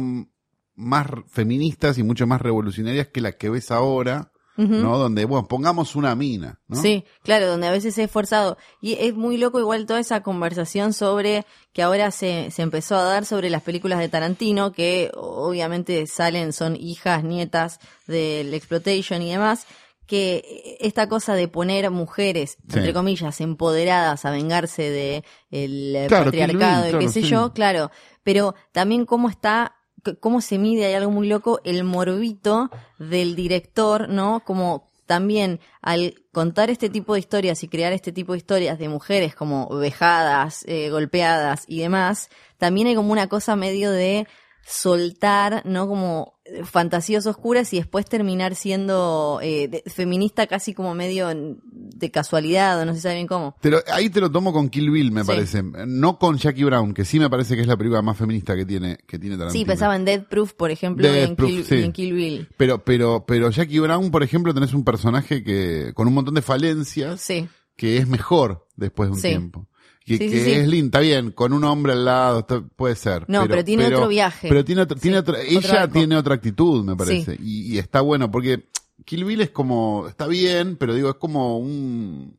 [0.75, 4.97] más feministas y mucho más revolucionarias que las que ves ahora, ¿no?
[4.97, 6.81] Donde, bueno, pongamos una mina, ¿no?
[6.81, 8.57] Sí, claro, donde a veces es forzado.
[8.81, 13.03] Y es muy loco igual toda esa conversación sobre, que ahora se, se empezó a
[13.03, 19.31] dar sobre las películas de Tarantino, que obviamente salen, son hijas, nietas del exploitation y
[19.31, 19.65] demás,
[20.05, 22.77] que esta cosa de poner mujeres, Sí.
[22.77, 27.27] entre comillas, empoderadas a vengarse de el Claro, patriarcado y claro, qué sé sí.
[27.29, 27.89] yo, claro,
[28.21, 29.75] pero también cómo está
[30.19, 34.41] cómo se mide, hay algo muy loco, el morbito del director, ¿no?
[34.45, 38.89] Como también al contar este tipo de historias y crear este tipo de historias de
[38.89, 44.27] mujeres como vejadas, eh, golpeadas y demás, también hay como una cosa medio de
[44.65, 45.87] soltar, ¿no?
[45.87, 52.11] Como eh, fantasías oscuras y después terminar siendo eh, de- feminista casi como medio de
[52.11, 53.55] casualidad o no se sabe bien cómo.
[53.61, 55.27] Te lo- ahí te lo tomo con Kill Bill, me Sí.
[55.27, 55.63] parece.
[55.63, 58.65] No con Jackie Brown, que sí me parece que es la película más feminista que
[58.65, 59.59] tiene, que tiene Tarantino.
[59.61, 61.75] Sí, pensaba en Dead Proof, por ejemplo, y, en Proof, Kill, sí.
[61.75, 62.49] y en Kill Bill.
[62.57, 66.41] Pero, pero, pero Jackie Brown, por ejemplo, tenés un personaje que, con un montón de
[66.41, 69.27] falencias, Sí, que es mejor después de un Sí.
[69.29, 69.67] tiempo.
[70.05, 70.51] Que, Sí, sí, que sí.
[70.51, 73.23] es lindo, está bien, con un hombre al lado, está- puede ser.
[73.29, 74.49] No, pero tiene otro viaje.
[74.49, 77.37] Pero tiene, otro- Sí, tiene otra, otro ella tiene otra actitud, me parece.
[77.41, 78.67] Y, y está bueno, porque
[79.05, 82.37] Kill Bill es como, está bien, pero digo, es como un,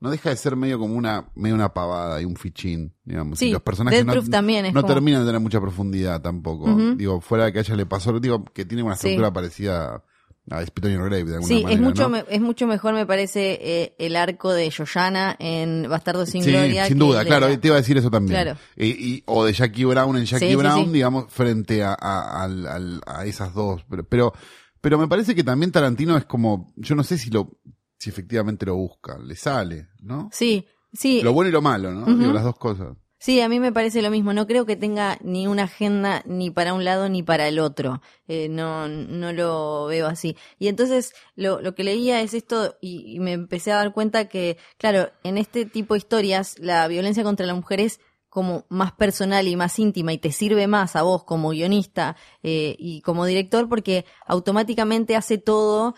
[0.00, 3.38] no deja de ser medio como una, medio una pavada y un fichín, digamos.
[3.38, 6.74] Sí, y los personajes no, también es no como- terminan de tener mucha profundidad tampoco.
[6.96, 9.06] Digo, fuera de que a ella le pasó, digo, que tiene una Sí.
[9.06, 10.02] estructura parecida
[10.50, 11.72] a Spit on Your Grave, de alguna Sí, manera.
[11.74, 16.42] es mucho, es mucho mejor, me parece, eh, el arco de Yoyana en Bastardo sin
[16.42, 16.86] Sí, Gloria.
[16.86, 18.42] sin duda, claro, la- te iba a decir eso también.
[18.42, 18.58] Claro.
[18.76, 20.90] Y, y- o de Jackie Brown en Jackie Sí, Brown, sí.
[20.92, 23.84] digamos, frente a, a, al- a esas dos.
[23.88, 24.32] Pero, pero,
[24.80, 27.58] pero me parece que también Tarantino es como, yo no sé si lo,
[27.98, 30.28] si efectivamente lo busca, le sale, ¿no?
[30.32, 31.22] Sí, sí.
[31.22, 32.04] Lo bueno y lo malo, ¿no?
[32.16, 32.88] Digo, las dos cosas.
[33.22, 34.32] Sí, a mí me parece lo mismo.
[34.32, 38.02] No creo que tenga ni una agenda ni para un lado ni para el otro.
[38.26, 40.36] Eh, no, no lo veo así.
[40.58, 44.28] Y entonces lo, lo que leía es esto y, y me empecé a dar cuenta
[44.28, 48.90] que, claro, en este tipo de historias la violencia contra la mujer es como más
[48.90, 53.24] personal y más íntima y te sirve más a vos como guionista eh, y como
[53.24, 55.94] director porque automáticamente hace todo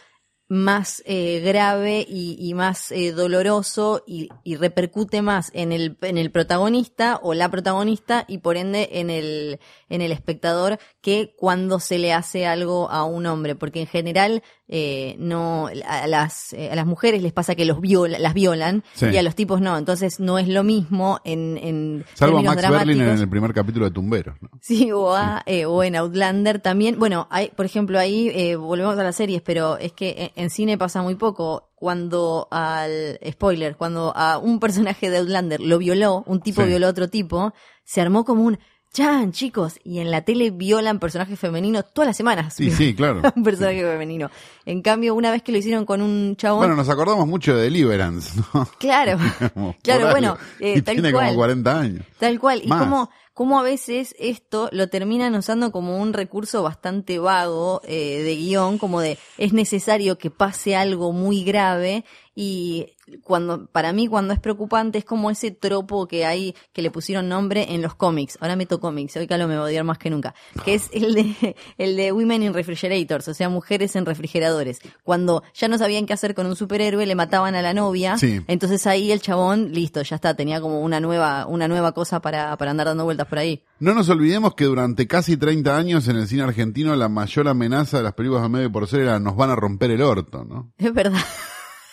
[0.49, 6.19] más eh, grave y, y más eh, doloroso y, y repercute más en el, en
[6.19, 9.59] el protagonista o la protagonista y por ende en el,
[9.95, 14.43] en el espectador que cuando se le hace algo a un hombre, porque en general
[14.69, 18.83] eh, no a las, eh, a las mujeres les pasa que los viola, las violan
[18.95, 19.07] Sí.
[19.07, 22.69] y a los tipos no, entonces no es lo mismo en, en Salvo a Max
[22.71, 24.49] Berlin en el primer capítulo de Tumberos, ¿no?
[24.61, 26.99] Sí, o, a, eh, o en Outlander también.
[26.99, 30.79] Bueno, hay, por ejemplo, ahí volvemos a las series, pero es que en, en cine
[30.79, 31.71] pasa muy poco.
[31.77, 36.69] Cuando al, spoiler, cuando a un personaje de Outlander lo violó, un tipo Sí.
[36.69, 37.53] violó a otro tipo,
[37.85, 38.59] se armó como un,
[38.95, 42.55] chan, chicos, y en la tele violan personajes femeninos todas las semanas.
[42.55, 43.21] Sí, sí, claro.
[43.37, 44.31] un personaje femenino.
[44.65, 47.65] En cambio, una vez que lo hicieron con un chabón, Bueno, nos acordamos mucho de
[47.65, 48.67] Deliverance, ¿no?
[48.79, 49.19] claro,
[49.55, 51.27] Como claro, bueno, eh, y tal tiene cual.
[51.27, 52.05] como 40 años.
[52.19, 52.63] Tal cual.
[52.65, 58.23] Y cómo, cómo a veces esto lo terminan usando como un recurso bastante vago eh,
[58.23, 62.05] de guion, como de es necesario que pase algo muy grave
[62.37, 66.91] y cuando, para mí cuando es preocupante es como ese tropo que hay, que le
[66.91, 68.39] pusieron nombre en los cómics.
[68.41, 70.35] Ahora meto cómics, hoy Carlos me va a odiar más que nunca.
[70.65, 74.81] Que es el de, el de Women in Refrigerators, o sea, mujeres en refrigeradores.
[75.03, 78.17] Cuando ya no sabían qué hacer con un superhéroe, le mataban a la novia.
[78.19, 78.41] Sí.
[78.47, 82.57] Entonces ahí el chabón, listo, ya está, tenía como una nueva, una nueva cosa para,
[82.57, 83.63] para andar dando vueltas por ahí.
[83.81, 87.99] No nos olvidemos que durante casi 30 años en el cine argentino la mayor amenaza
[87.99, 90.73] de las películas de medio por ser era nos van a romper el orto, ¿no?
[90.79, 91.21] Es verdad.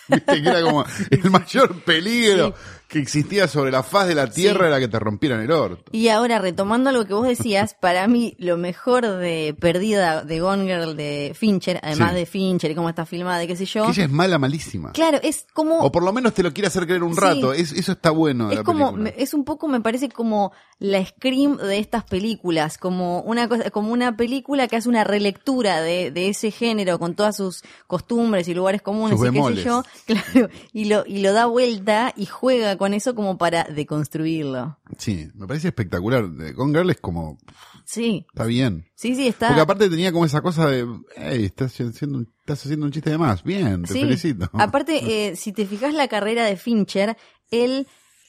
[0.08, 2.54] Viste que era como el mayor peligro
[2.92, 4.66] que existía sobre la faz de la tierra Sí.
[4.66, 5.82] era que te rompieran el orto.
[5.92, 10.64] Y ahora, retomando lo que vos decías, para mí lo mejor de Perdida de Gone
[10.66, 12.16] Girl de Fincher, además Sí.
[12.16, 13.84] de Fincher y cómo está filmada y qué sé yo.
[13.86, 14.92] Que ella es mala, malísima.
[14.92, 15.78] Claro, es como...
[15.78, 17.20] O por lo menos te lo quiere hacer creer un Sí.
[17.20, 17.52] rato.
[17.52, 19.14] Es- eso está bueno es la como película.
[19.16, 23.92] es un poco me parece como la scream de estas películas como una cosa como
[23.92, 28.54] una película que hace una relectura de, de ese género con todas sus costumbres y
[28.54, 32.26] lugares comunes Sus y qué sé yo claro y lo y lo da vuelta y
[32.26, 36.28] juega con eso como para deconstruirlo Sí, me parece espectacular.
[36.28, 37.38] De- Gone Girl es como,
[37.84, 38.84] sí está bien.
[38.94, 42.64] sí sí está Porque aparte tenía como esa cosa de, hey, estás haciendo, un- estás
[42.64, 43.42] haciendo un chiste de más.
[43.44, 44.00] Bien, te Sí.
[44.00, 44.50] felicito.
[44.54, 47.16] Aparte, eh, si te fijas la carrera de Fincher,
[47.50, 47.86] él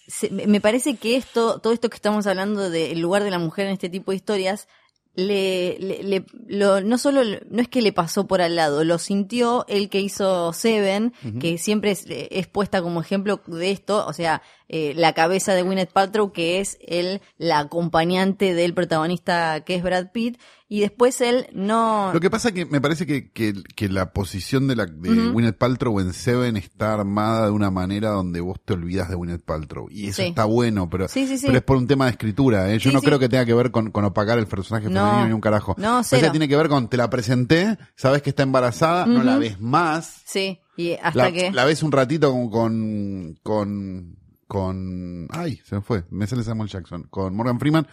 [0.08, 3.40] se- me me parece que esto, todo esto que estamos hablando del lugar de la
[3.40, 4.68] mujer en este tipo de historias,
[5.16, 8.98] le, le, le- lo, no solo, no es que le pasó por al lado, lo
[8.98, 14.14] sintió el que hizo Seven, que siempre es, es puesta como ejemplo de esto, o
[14.14, 19.76] sea, eh, la cabeza de Gwyneth Paltrow, que es el, la acompañante del protagonista que
[19.76, 20.40] es Brad Pitt,
[20.76, 22.10] y después él no...
[22.14, 25.56] Lo que pasa que me parece que, que, que la posición de, la, de Gwyneth
[25.58, 29.88] Paltrow en Seven está armada de una manera donde vos te olvidas de Gwyneth Paltrow.
[29.92, 30.30] Y eso Sí.
[30.30, 31.46] está bueno, pero, Sí, sí, sí.
[31.46, 32.74] pero es por un tema de escritura.
[32.74, 32.80] ¿eh?
[32.80, 35.02] Yo no creo que tenga que ver con, con opacar el personaje No.
[35.02, 35.76] femenino ni un carajo.
[35.78, 36.32] No, O sea, cero.
[36.32, 40.22] tiene que ver con te la presenté, sabes que está embarazada, no la ves más.
[40.26, 41.52] Sí, y hasta La, que...
[41.52, 46.70] la ves un ratito con, con, con, con- ay, se me fue, me sale Samuel
[46.70, 47.86] Jackson, con Morgan Freeman,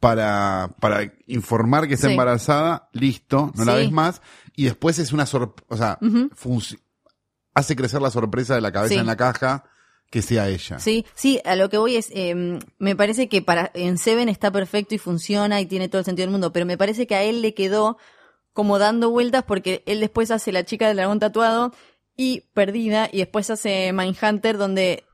[0.00, 2.12] para, para informar que está Sí.
[2.14, 4.22] embarazada, listo, no la ves más,
[4.56, 5.98] y después es una sorpresa, o sea,
[7.54, 9.00] hace crecer la sorpresa de la cabeza Sí.
[9.00, 9.64] en la caja,
[10.10, 10.78] que sea ella.
[10.80, 14.50] Sí, sí, a lo que voy es, eh, me parece que para en Seven está
[14.50, 17.22] perfecto y funciona y tiene todo el sentido del mundo, pero me parece que a
[17.22, 17.96] él le quedó
[18.52, 21.72] como dando vueltas porque él después hace La chica del dragón tatuado
[22.16, 25.04] y Perdida y después hace Mindhunter donde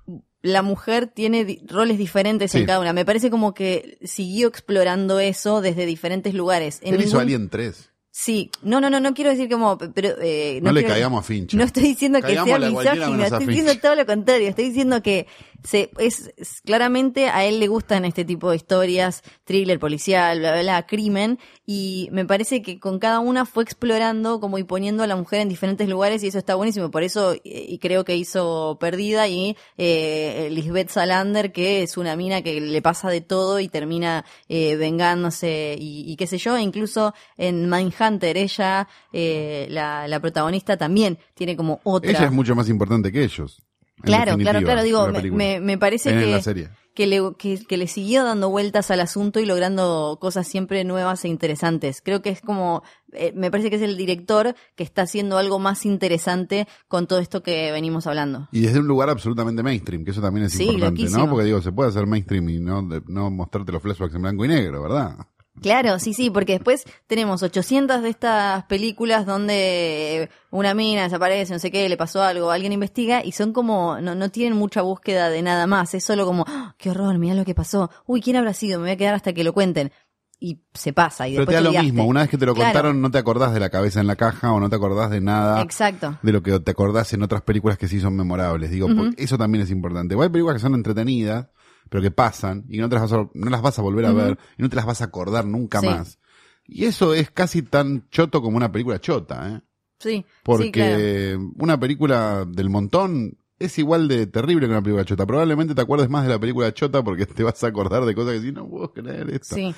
[0.47, 2.59] la mujer tiene di- roles diferentes Sí.
[2.59, 2.93] en cada una.
[2.93, 6.79] Me parece como que siguió explorando eso desde diferentes lugares.
[6.83, 7.91] En Él hizo ningún- Alien 3.
[8.11, 11.23] Sí, no, no, no, no quiero decir como, pero eh, No, le quiero- caigamos a
[11.27, 11.59] Fincher.
[11.59, 15.27] no estoy diciendo que sea misógino, estoy diciendo todo lo contrario, estoy diciendo que
[15.65, 16.33] se, es,
[16.65, 21.39] claramente a él le gustan este tipo de historias, thriller policial, bla, bla, bla, crimen,
[21.65, 25.41] y me parece que con cada una fue explorando como y poniendo a la mujer
[25.41, 29.57] en diferentes lugares y eso está buenísimo, por eso y creo que hizo Perdida y
[29.77, 34.77] eh, Lisbeth Salander, que es una mina que le pasa de todo y termina eh,
[34.77, 40.77] vengándose y, y qué sé yo, e incluso en Mindhunter ella, eh, la, la protagonista
[40.77, 42.11] también tiene como otra...
[42.11, 43.66] Ella es mucho más importante que ellos.
[44.07, 46.69] Claro, claro, claro, digo, me, me, me parece En que, la serie.
[46.95, 51.25] que, le, que, que le siguió dando vueltas al asunto y logrando cosas siempre nuevas
[51.25, 52.01] e interesantes.
[52.03, 55.59] Creo que es como, eh, me parece que es el director que está haciendo algo
[55.59, 58.49] más interesante con todo esto que venimos hablando.
[58.53, 61.25] Y desde un lugar absolutamente mainstream, que eso también es Sí, importante, loquísimo.
[61.25, 61.31] ¿no?
[61.31, 64.45] Porque digo, se puede hacer mainstream y no, de- no mostrarte los flashbacks en blanco
[64.45, 65.17] y negro, ¿verdad?
[65.63, 71.59] Claro, sí, sí, porque después tenemos 800 de estas películas donde una mina desaparece, no
[71.59, 75.31] sé qué, le pasó algo, alguien investiga y son como, no, no tienen mucha búsqueda
[75.31, 78.37] de nada más, es solo como, ¡Ah, qué horror, mirá lo que pasó, uy, ¿quién
[78.37, 78.79] habrá sido?
[78.79, 79.93] Me voy a quedar hasta que lo cuenten.
[80.39, 82.53] Y se pasa y Pero te después da lo mismo, una vez que te lo
[82.55, 85.09] Claro, contaron no te acordás de la cabeza en la caja o no te acordás
[85.11, 86.19] de nada Exacto.
[86.23, 88.71] de lo que te acordás en otras películas que sí son memorables.
[88.71, 90.15] Digo, porque eso también es importante.
[90.15, 91.47] O hay películas que son entretenidas,
[91.89, 94.13] pero que pasan y no, te las, vas a, no las vas a volver a
[94.13, 95.87] ver y no te las vas a acordar nunca Sí.
[95.87, 96.19] más.
[96.67, 99.61] Y eso es casi tan choto como una película chota, ¿eh?
[99.99, 101.53] Sí, Porque sí, claro.
[101.59, 105.25] una película del montón es igual de terrible que una película chota.
[105.27, 108.35] Probablemente te acuerdes más de la película chota porque te vas a acordar de cosas
[108.35, 109.55] que sí, no puedo creer esto.
[109.55, 109.75] Sí.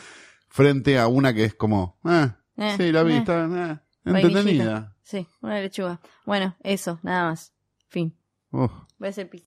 [0.49, 3.25] Frente a una que es como, ah, Eh, sí, la vi, eh.
[3.25, 3.79] Vainillita.
[4.05, 4.97] entretenida.
[5.03, 6.01] Sí, una lechuga.
[6.27, 7.53] Bueno, eso, nada más.
[7.87, 8.17] Fin.
[8.51, 8.69] Voy
[9.03, 9.45] a hacer pis.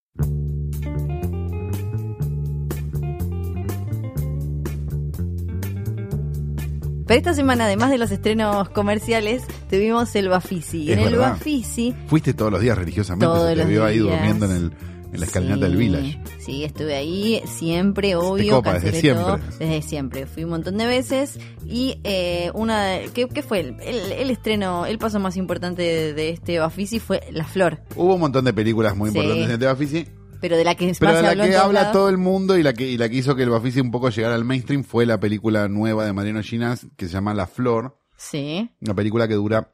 [7.11, 10.93] Pero esta semana, además de los estrenos comerciales, tuvimos el Bafisi.
[10.93, 11.31] En el verdad.
[11.31, 14.71] Bafisi, Fuiste todos los días religiosamente, Todos se te vio ahí durmiendo en el,
[15.11, 16.21] en la escalinata del Village.
[16.39, 18.53] Sí, estuve ahí siempre, obvio.
[18.55, 19.57] copa, desde todo, siempre.
[19.59, 20.25] desde siempre.
[20.25, 21.37] Fui un montón de veces.
[21.67, 22.99] Y eh, una.
[23.13, 23.59] ¿qué, qué fue?
[23.59, 27.81] El, el- el estreno, el paso más importante de, de este Bafisi fue La Flor.
[27.97, 29.17] Hubo un montón de películas muy Sí.
[29.17, 30.07] importantes en el Bafisi,
[30.41, 31.93] Pero de la que pero de la que habla lados.
[31.93, 34.09] todo el mundo y la que, y la que hizo que el Bafisi un poco
[34.09, 37.97] llegara al mainstream fue la película nueva de Mariano Ginás que se llama La Flor,
[38.17, 38.69] Sí.
[38.81, 39.71] una película que dura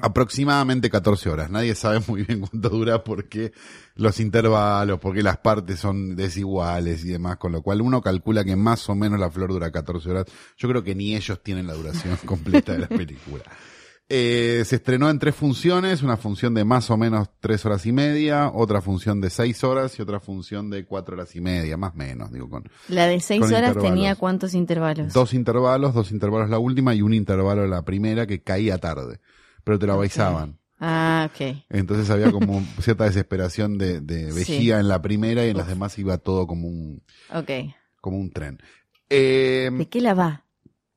[0.00, 1.50] aproximadamente 14 horas.
[1.50, 3.52] Nadie sabe muy bien cuánto dura porque
[3.94, 8.56] los intervalos, porque las partes son desiguales y demás, con lo cual uno calcula que
[8.56, 10.24] más o menos la flor dura 14 horas.
[10.58, 13.42] Yo creo que ni ellos tienen la duración completa de la película.
[14.08, 17.92] Eh, se estrenó en tres funciones, una función de más o menos tres horas y
[17.92, 21.92] media, otra función de seis horas y otra función de cuatro horas y media, más
[21.92, 25.12] o menos, digo, con La de seis horas tenía cuántos intervalos.
[25.12, 29.18] dos intervalos, dos intervalos la última y un intervalo la primera que caía tarde,
[29.64, 30.60] pero te lo avisaban.
[30.78, 31.64] Ah, ok.
[31.70, 34.38] Entonces había como cierta desesperación de, de Sí.
[34.38, 35.70] vejiga en la primera y en las Uf.
[35.72, 37.02] demás iba todo como un,
[37.34, 37.50] Ok.
[38.00, 38.60] como un tren.
[39.10, 40.44] Eh, ¿De qué la va?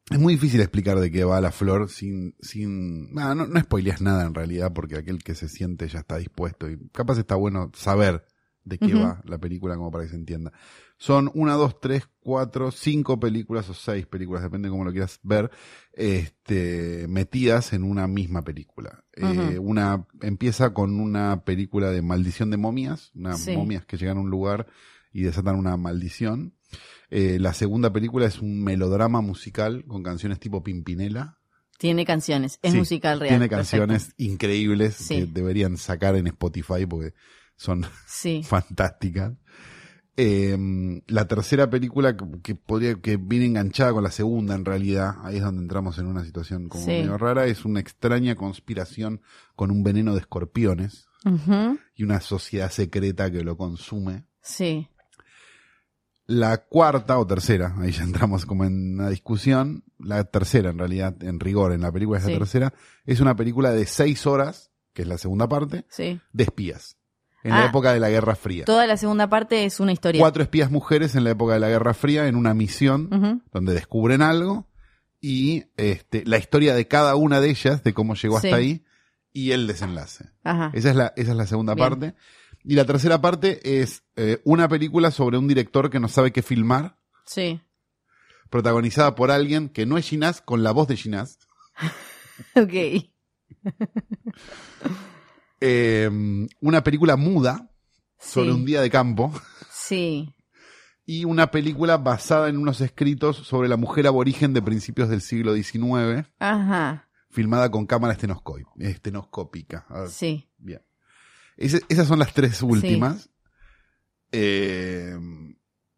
[0.10, 4.02] Es muy difícil explicar de qué va la flor sin, sin, ah, no, no spoileas
[4.02, 7.72] nada en realidad porque aquel que se siente ya está dispuesto y capaz está bueno
[7.76, 8.26] saber
[8.66, 10.52] de qué va la película como para que se entienda.
[10.98, 15.20] Son una, dos, tres, cuatro, cinco películas o seis películas, depende de cómo lo quieras
[15.24, 15.50] ver,
[15.94, 19.04] este, metidas en una misma película.
[19.14, 23.56] Eh, una, empieza con una película de maldición de momias, unas Sí.
[23.56, 24.68] momias que llegan a un lugar
[25.12, 26.54] y desatan una maldición.
[27.12, 31.38] Eh, la segunda película es un melodrama musical con canciones tipo Pimpinela.
[31.78, 32.60] Tiene canciones.
[32.62, 33.30] Es Sí, musical real.
[33.30, 33.78] Tiene perfecto.
[33.86, 35.16] canciones increíbles Sí.
[35.16, 37.14] que deberían sacar en Spotify porque
[37.56, 38.42] son Sí.
[38.46, 39.34] fantásticas.
[40.22, 45.14] Eh, la tercera película que, que podría, que viene enganchada con la segunda en realidad,
[45.24, 46.92] ahí es donde entramos en una situación como Sí.
[46.92, 49.22] medio rara, es una extraña conspiración
[49.56, 51.08] con un veneno de escorpiones
[51.96, 54.26] y una sociedad secreta que lo consume.
[54.42, 54.90] Sí.
[56.32, 61.16] La cuarta o tercera, ahí ya entramos como en una discusión, la tercera en realidad,
[61.24, 62.38] en rigor, en la película es la Sí.
[62.38, 62.74] tercera,
[63.06, 66.22] es una película de seis horas, que es la segunda parte, Sí.
[66.32, 66.98] de espías,
[67.44, 67.70] en la Ah.
[67.70, 68.66] época de la Guerra Fría.
[68.66, 70.22] Toda la segunda parte es una historia.
[70.22, 74.22] Cuatro espías mujeres en la época de la Guerra Fría en una misión donde descubren
[74.22, 74.68] algo
[75.20, 78.54] y este, la historia de cada una de ellas, de cómo llegó hasta Sí.
[78.54, 78.86] ahí,
[79.34, 80.26] y el desenlace.
[80.44, 80.70] Ajá.
[80.76, 81.90] Esa es la, esa es la segunda Bien.
[81.90, 82.16] parte.
[82.70, 86.44] Y la tercera parte es eh, una película sobre un director que no sabe qué
[86.44, 87.60] filmar, Sí.
[88.52, 91.40] protagonizada por alguien que no es Ginás, con la voz de Ginás.
[92.56, 93.10] Ok.
[95.62, 96.10] Eh,
[96.62, 97.70] una película muda
[98.20, 98.56] sobre Sí.
[98.56, 99.34] un día de campo.
[99.72, 100.34] Sí.
[101.06, 105.54] Y una película basada en unos escritos sobre la mujer aborigen de principios del siglo
[105.56, 107.10] XIX, Ajá.
[107.30, 109.86] filmada con cámara estenoscópica.
[110.08, 110.49] Sí.
[111.60, 113.30] Esas son las tres últimas.
[114.32, 115.18] Eh,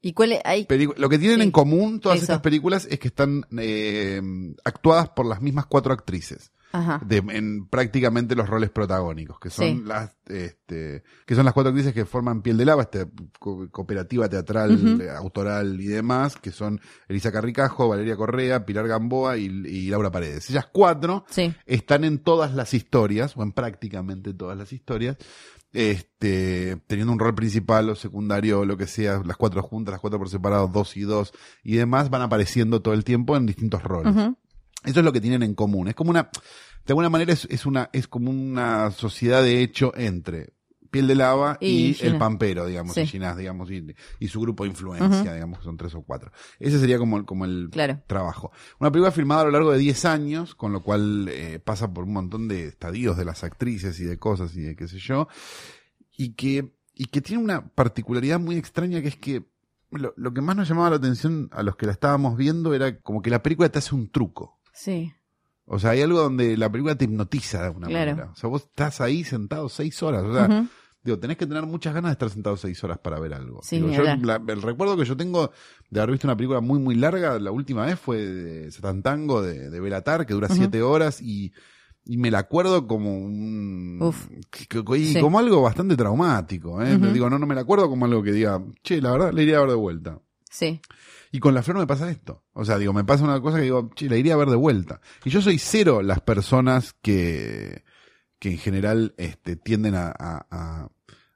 [0.01, 0.41] ¿Y cuál es?
[0.43, 0.65] Hay...
[0.97, 1.43] lo que tienen Sí.
[1.43, 2.23] en común todas Eso.
[2.23, 4.19] estas películas es que están eh,
[4.63, 6.51] actuadas por las mismas cuatro actrices.
[6.73, 7.01] Ajá.
[7.05, 9.83] de- en prácticamente los roles protagónicos, que son Sí.
[9.85, 13.05] las, este, que son las cuatro actrices que forman Piel de Lava, esta
[13.39, 19.37] co- cooperativa teatral, eh, autoral y demás, que son Elisa Carricajo, Valeria Correa, Pilar Gamboa
[19.37, 20.49] y, y Laura Paredes.
[20.49, 21.53] Ellas cuatro Sí.
[21.65, 25.17] están en todas las historias, o en prácticamente todas las historias,
[25.73, 30.01] este, teniendo un rol principal o secundario, o lo que sea, las cuatro juntas, las
[30.01, 33.81] cuatro por separado, dos y dos, y demás, van apareciendo todo el tiempo en distintos
[33.83, 34.13] roles.
[34.83, 35.87] Eso es lo que tienen en común.
[35.87, 36.23] Es como una,
[36.85, 40.53] de alguna manera es, es una, es como una sociedad de hecho entre
[40.89, 42.17] Piel de Lava y, Y el.
[42.17, 43.01] Pampero, digamos, Sí.
[43.01, 46.31] y Ginás, digamos, y, y su grupo de influencia, digamos, que son tres o cuatro.
[46.59, 48.01] Ese sería como, el- como el Claro.
[48.07, 48.51] trabajo.
[48.79, 52.03] Una película filmada a lo largo de 10 años, con lo cual eh, pasa por
[52.03, 55.29] un montón de estadios de las actrices y de cosas y de qué sé yo,
[56.17, 59.45] y que, y que tiene una particularidad muy extraña que es que
[59.91, 62.99] lo, lo que más nos llamaba la atención a los que la estábamos viendo era
[62.99, 64.59] como que la película te hace un truco.
[64.73, 65.11] Sí.
[65.65, 68.11] O sea, hay algo donde la película te hipnotiza de alguna Claro.
[68.11, 68.31] manera.
[68.31, 70.23] O sea, vos estás ahí sentado seis horas.
[70.23, 70.67] O sea,
[71.03, 73.61] digo, tenés que tener muchas ganas de estar sentado seis horas para ver algo.
[73.63, 75.51] Sí, Digo, yo, la- el recuerdo que yo tengo
[75.89, 79.69] de haber visto una película muy, muy larga, la última vez fue de Satantango de,
[79.69, 81.53] de Belatar, que dura siete horas y,
[82.03, 84.27] y me la acuerdo como un, Uf.
[84.97, 85.21] y Sí.
[85.21, 86.81] como algo bastante traumático.
[86.81, 86.95] ¿eh?
[86.97, 87.07] Ujú.
[87.07, 89.57] Digo, no, no me la acuerdo como algo que diga, che, la verdad, le iría
[89.57, 90.19] a ver de vuelta.
[90.51, 90.81] Sí.
[91.31, 92.43] Y con la flor me pasa esto.
[92.53, 94.57] O sea, digo, me pasa una cosa que digo, che, la iría a ver de
[94.57, 94.99] vuelta.
[95.23, 97.83] Y yo soy cero las personas que,
[98.37, 100.89] que en general este, tienden a, a,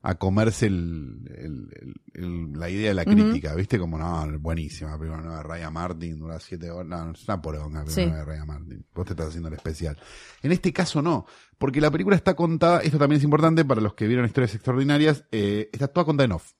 [0.04, 3.80] a- comerse el, el- el- el- la idea de la crítica, ¿viste?
[3.80, 7.84] Como, no, buenísima, película nueva de Ryan Martin, dura siete horas, no, es una poronga
[7.88, 8.02] Sí.
[8.06, 9.98] nueva de Ryan Martin, vos te estás haciendo el especial.
[10.44, 11.26] En este caso no,
[11.58, 15.26] porque la película está contada, esto también es importante para los que vieron historias extraordinarias,
[15.32, 16.52] eh, está toda contada en off,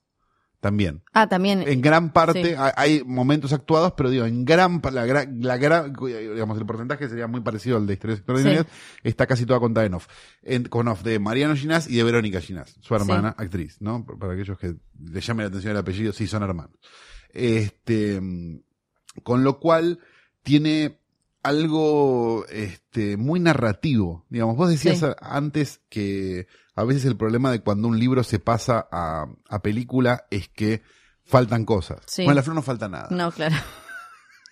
[0.66, 1.02] también.
[1.12, 1.62] Ah, también.
[1.66, 2.54] En gran parte Sí.
[2.74, 7.40] hay, momentos actuados, pero digo, en gran, la, la gran, digamos, el porcentaje sería muy
[7.40, 8.66] parecido al de historias extraordinarias,
[9.04, 10.08] está casi toda contada en off.
[10.42, 14.04] En- con off de Mariano Ginás y de Verónica Ginás, su hermana, actriz, ¿no?
[14.04, 16.76] Para aquellos que le llamen la atención el apellido, sí son hermanos.
[17.32, 18.20] Este,
[19.22, 20.00] con lo cual
[20.42, 20.98] tiene
[21.42, 24.26] algo, este, muy narrativo.
[24.28, 25.06] Digamos, vos decías Sí.
[25.20, 30.26] antes que a veces el problema de cuando un libro se pasa a, a película
[30.30, 30.82] es que
[31.24, 32.00] faltan cosas.
[32.06, 32.22] Sí.
[32.22, 33.08] Bueno, en la flor no falta nada.
[33.10, 33.56] No, claro.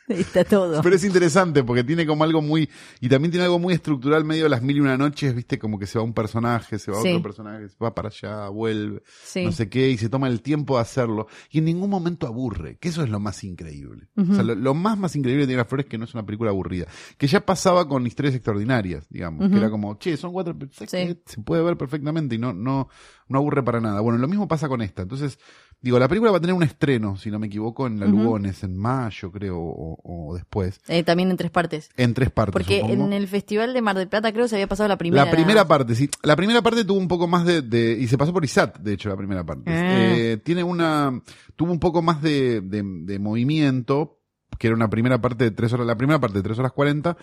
[0.09, 0.83] Está todo.
[0.83, 2.69] Pero es interesante porque tiene como algo muy,
[3.01, 5.79] y también tiene algo muy estructural medio de las mil y una noches, viste, como
[5.79, 7.09] que se va un personaje, se va Sí.
[7.09, 9.45] otro personaje, se va para allá, vuelve, Sí.
[9.45, 12.77] no sé qué, y se toma el tiempo de hacerlo, y en ningún momento aburre,
[12.79, 14.09] que eso es lo más increíble.
[14.17, 16.15] O sea, lo, lo más más increíble de Tiene las Flores es que no es
[16.15, 16.87] una película aburrida,
[17.17, 21.19] que ya pasaba con historias extraordinarias, digamos, que era como, che, son cuatro, ¿sabes Sí.
[21.27, 22.89] se puede ver perfectamente y no, no,
[23.29, 24.01] no aburre para nada.
[24.01, 25.39] Bueno, lo mismo pasa con esta, entonces,
[25.85, 28.07] digo, la película va a tener un estreno, si no me equivoco, en la.
[28.07, 30.81] Lugones, en mayo, creo, o, o después.
[30.89, 31.91] Eh, también en tres partes.
[31.97, 32.53] En tres partes.
[32.53, 33.05] Porque supongo.
[33.05, 35.25] en el Festival de Mar del Plata creo que se había pasado la primera.
[35.27, 36.09] La primera parte, sí.
[36.23, 38.95] La primera parte tuvo un poco más de, de- y se pasó por ISAT, de
[38.95, 39.71] hecho, la primera parte.
[39.71, 40.15] Ah.
[40.17, 41.21] Eh, tiene una,
[41.55, 44.19] tuvo un poco más de, de, de movimiento,
[44.59, 47.17] que era una primera parte de tres horas, la primera parte de tres horas cuarenta,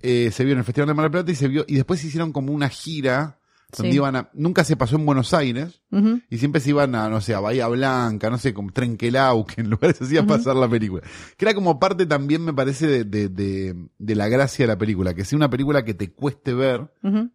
[0.00, 2.00] eh, se vio en el Festival de Mar del Plata y se vio, y después
[2.00, 3.37] se hicieron como una gira,
[3.76, 3.96] donde Sí.
[3.96, 5.82] iban a, nunca se pasó en Buenos Aires,
[6.30, 9.60] y siempre se iban a, no sé, a Bahía Blanca, no sé, como Trenquelau, que
[9.60, 10.28] en lugares así a Ujú.
[10.28, 11.02] pasar la película.
[11.36, 14.78] Que era como parte también, me parece, de, de, de, de la gracia de la
[14.78, 16.90] película, que sea una película que te cueste ver,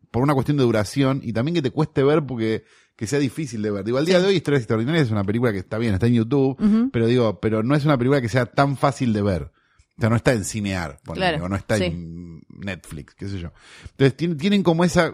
[0.10, 2.64] por una cuestión de duración, y también que te cueste ver porque
[2.96, 3.84] que sea difícil de ver.
[3.84, 6.14] Digo, al día de hoy Historias Extraordinarias es una película que está bien, está en
[6.14, 9.52] YouTube, pero digo, pero no es una película que sea tan fácil de ver.
[9.98, 11.84] O sea, no está en Cinear, Claro, o no está sí.
[11.86, 13.52] en Netflix, qué sé yo.
[13.92, 15.14] Entonces tienen, tienen como esa,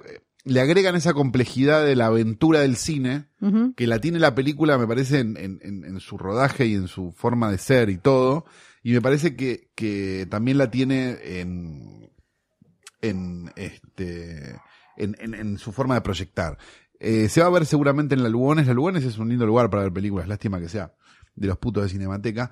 [0.49, 3.27] le agregan esa complejidad de la aventura del cine,
[3.75, 7.51] que la tiene la película, me parece, en, en, su rodaje y en su forma
[7.51, 8.45] de ser y todo.
[8.83, 12.11] Y me parece que, que también la tiene en,
[13.01, 14.59] en este,
[14.97, 16.57] en, en, en su forma de proyectar.
[16.99, 18.67] Eh, se va a ver seguramente en la Lugones.
[18.67, 20.27] La Lugones es un lindo lugar para ver películas.
[20.27, 20.93] Lástima que sea
[21.35, 22.51] de los putos de Cinemateca.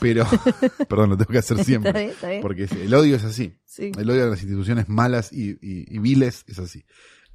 [0.00, 0.26] Pero,
[0.88, 1.92] perdón, lo tengo que hacer Está siempre.
[1.92, 2.42] bien, está bien.
[2.42, 3.56] Porque el odio es así.
[3.64, 3.92] Sí.
[3.96, 6.84] El odio a las instituciones malas y, y, y viles es así.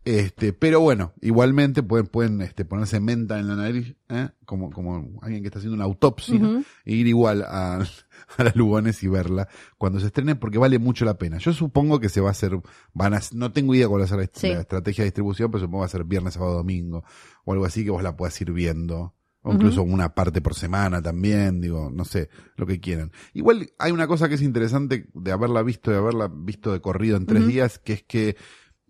[0.06, 4.30] Este, pero bueno, igualmente pueden, pueden este, ponerse menta en la nariz, ¿eh?
[4.46, 6.40] como, como alguien que está haciendo una autopsia,
[6.86, 7.80] e ir igual a,
[8.38, 9.48] a las Lugones y verla
[9.78, 11.38] cuando se estrene, porque vale mucho la pena.
[11.38, 12.60] Yo supongo que se va a hacer,
[12.94, 14.48] van a, no tengo idea cuál va a ser la, Sí.
[14.48, 17.04] la estrategia de distribución, pero supongo que va a ser viernes, sábado, domingo,
[17.44, 19.14] o algo así que vos la puedas ir viendo.
[19.42, 23.12] O incluso una parte por semana también, digo, no sé, lo que quieran.
[23.34, 27.16] Igual hay una cosa que es interesante de haberla visto, de haberla visto de corrido
[27.16, 28.36] en tres días, que es que,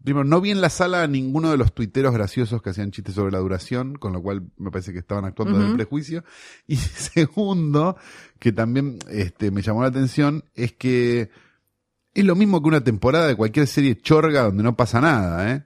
[0.04, 3.16] primero, no vi en la sala a ninguno de los tuiteros graciosos que hacían chistes
[3.16, 5.64] sobre la duración, con lo cual me parece que estaban actuando Ujú.
[5.64, 6.24] del prejuicio.
[6.68, 7.98] Y segundo,
[8.40, 11.30] que también este, me llamó la atención, es que
[12.14, 15.64] es lo mismo que una temporada de cualquier serie chorga donde no pasa nada, ¿eh?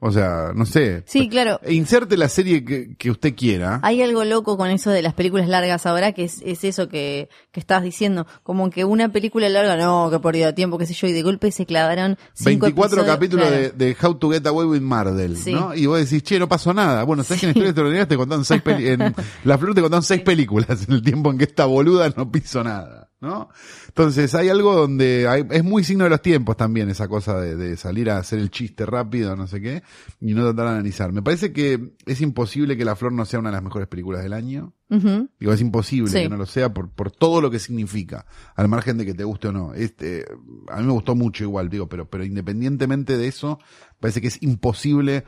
[0.00, 1.02] O sea, no sé.
[1.06, 1.60] Sí, claro.
[1.62, 3.80] E Inserte la serie que, que usted quiera.
[3.82, 7.28] Hay algo loco con eso de las películas largas ahora, que es, es eso que,
[7.50, 8.26] que estabas diciendo.
[8.44, 11.22] Como que una película larga, no, que pérdida de tiempo, qué sé yo, y de
[11.22, 13.62] golpe se clavaron cinco 24 episodios, capítulos claro.
[13.62, 15.52] de, de How to Get Away with Mardel, Sí.
[15.52, 15.74] ¿no?
[15.74, 17.02] Y vos decís, che, no pasó nada.
[17.04, 20.02] Bueno, sabes que en Historias Extraordinarias te contaron seis peli- en La Flor te contaron
[20.02, 23.48] seis películas en el tiempo en que esta boluda no piso nada, ¿no?
[23.88, 27.56] Entonces, hay algo donde hay- es muy signo de los tiempos también esa cosa de,
[27.56, 29.82] de salir a hacer el chiste rápido, no sé qué,
[30.20, 31.12] y no tratar de analizar.
[31.12, 34.22] Me parece que es imposible que La Flor no sea una de las mejores películas
[34.22, 34.72] del año.
[34.88, 36.18] Digo, es imposible Sí.
[36.22, 38.24] que no lo sea por, por todo lo que significa,
[38.56, 39.74] al margen de que te guste o no.
[39.74, 40.24] Este,
[40.68, 43.58] a mí me gustó mucho igual, digo, pero, pero independientemente de eso,
[44.00, 45.24] parece que es imposible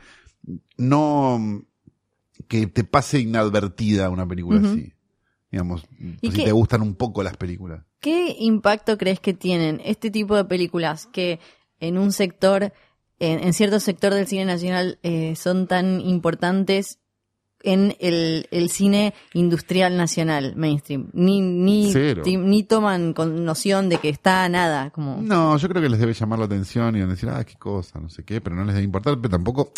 [0.77, 1.63] no
[2.47, 4.93] que te pase inadvertida una película así.
[5.51, 5.83] Digamos,
[6.21, 7.83] ¿Y si qué- te gustan un poco las películas.
[7.99, 11.39] ¿Qué impacto crees que tienen este tipo de películas que
[11.79, 12.71] en un sector,
[13.19, 16.99] en, en cierto sector del cine nacional, eh, son tan importantes
[17.63, 21.09] en el, el cine industrial nacional, mainstream?
[21.13, 21.91] Ni, ni,
[22.23, 25.17] ti- ni toman con noción de que está nada, como...
[25.21, 27.55] No, yo creo que les debe llamar la atención y van a decir, ah, qué
[27.55, 29.73] cosa, no sé qué, pero no les debe importar, pero tampoco,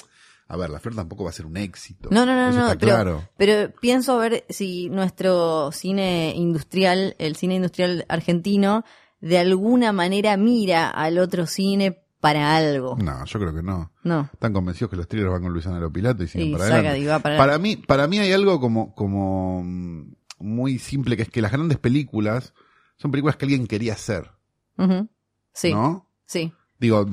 [0.48, 2.10] a ver, la flor tampoco va a ser un éxito.
[2.12, 3.30] No, no, no, Eso no, está pero, claro.
[3.38, 8.84] pero pienso a ver si nuestro cine industrial, el cine industrial argentino,
[9.22, 12.96] de alguna manera mira al otro cine para algo.
[12.98, 13.92] No, yo creo que no.
[14.04, 14.30] No.
[14.32, 17.24] Están convencidos que los thrillers van con Luisana Lopilato y siguen Y para saca adelante.
[17.24, 21.42] para Para mí, para mí hay algo como, como mm, muy simple, que es que
[21.42, 22.54] las grandes películas
[22.98, 24.32] son películas que alguien quería hacer,
[24.78, 25.10] Ujú.
[25.54, 26.10] Sí, ¿no?
[26.26, 26.54] sí.
[26.80, 27.06] Digo,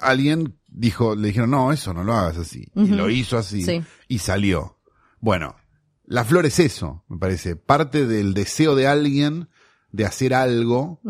[0.00, 2.70] alguien dijo, le dijeron, no, eso no lo hagas así.
[2.74, 3.62] Y lo hizo así.
[3.62, 3.82] Sí.
[4.06, 4.78] Y salió.
[5.20, 5.56] Bueno,
[6.04, 7.56] la flor es eso, me parece.
[7.56, 9.48] Parte del deseo de alguien
[9.90, 11.00] de hacer algo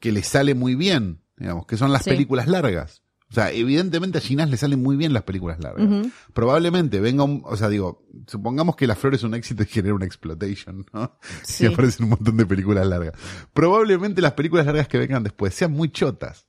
[0.00, 2.10] que le sale muy bien, digamos, que son las Sí.
[2.10, 3.02] películas largas.
[3.30, 5.86] O sea, evidentemente a Ginás le salen muy bien las películas largas.
[6.32, 9.94] Probablemente venga un, o sea, digo, supongamos que La Flor es un éxito y genera
[9.94, 11.18] una exploitation, ¿no?
[11.42, 11.64] Sí.
[11.64, 13.12] Y aparecen un montón de películas largas.
[13.52, 16.46] Probablemente las películas largas que vengan después sean muy chotas.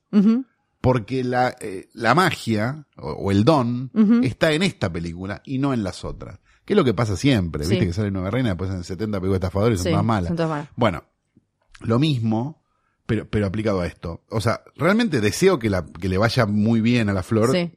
[0.80, 3.90] Porque la, eh, la magia o, o el don
[4.22, 6.38] está en esta película y no en las otras.
[6.64, 7.64] Que es lo que pasa siempre.
[7.64, 7.70] Sí.
[7.72, 10.28] Viste que sale Nueva Reina, después en 70 películas estafadores son Sí, más malas.
[10.28, 10.68] son todas malas.
[10.76, 11.04] Bueno,
[11.80, 12.62] lo mismo,
[13.06, 14.22] pero, pero aplicado a esto.
[14.30, 17.52] O sea, realmente deseo que, la, que le vaya muy bien a la flor.
[17.52, 17.72] Sí.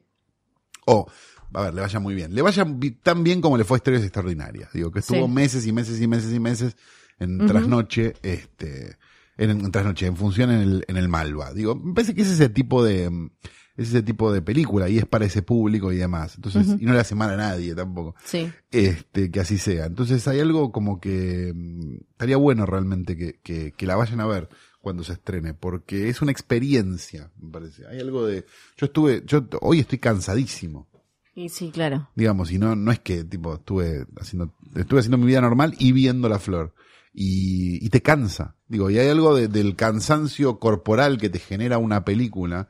[0.86, 1.06] O,
[1.52, 2.34] a ver, le vaya muy bien.
[2.34, 2.66] Le vaya
[3.02, 4.72] tan bien como le fue a Historias Extraordinarias.
[4.72, 5.32] Digo, que estuvo Sí.
[5.32, 6.76] meses y meses y meses y meses
[7.18, 7.46] en Ujú.
[7.48, 8.96] trasnoche, este,
[9.36, 11.52] en, en trasnoche, en función en el, en el Malva.
[11.52, 13.30] Digo, me parece que es ese tipo de, mm,
[13.76, 16.36] es ese tipo de película y es para ese público y demás.
[16.36, 18.50] Entonces, y no le hace mal a nadie tampoco Sí.
[18.70, 19.86] este, que así sea.
[19.86, 24.26] Entonces hay algo como que mm, estaría bueno realmente que, que, que la vayan a
[24.26, 24.48] ver
[24.80, 27.86] cuando se estrene, porque es una experiencia, me parece.
[27.86, 28.44] Hay algo de,
[28.76, 30.86] yo estuve, yo hoy estoy cansadísimo,
[31.34, 32.10] Y sí, claro.
[32.14, 35.92] digamos, y no, no es que tipo estuve haciendo, estuve haciendo mi vida normal y
[35.92, 36.74] viendo la flor.
[37.16, 41.78] Y, y te cansa, digo, y hay algo de- del cansancio corporal que te genera
[41.78, 42.68] una película,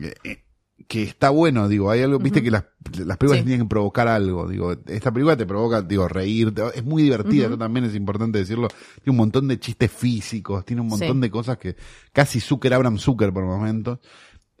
[0.00, 0.44] eh, eh,
[0.86, 2.64] que está bueno, digo, hay algo, viste que las,
[3.04, 3.46] las películas Sí.
[3.46, 7.46] tienen que provocar algo, digo, esta película te provoca, digo, reír, te- es muy divertida,
[7.46, 8.68] eso también es importante decirlo,
[9.02, 11.20] tiene un montón de chistes físicos, tiene un montón Sí.
[11.22, 11.74] de cosas que
[12.12, 13.98] casi Zucker, Abraham Zucker por momentos,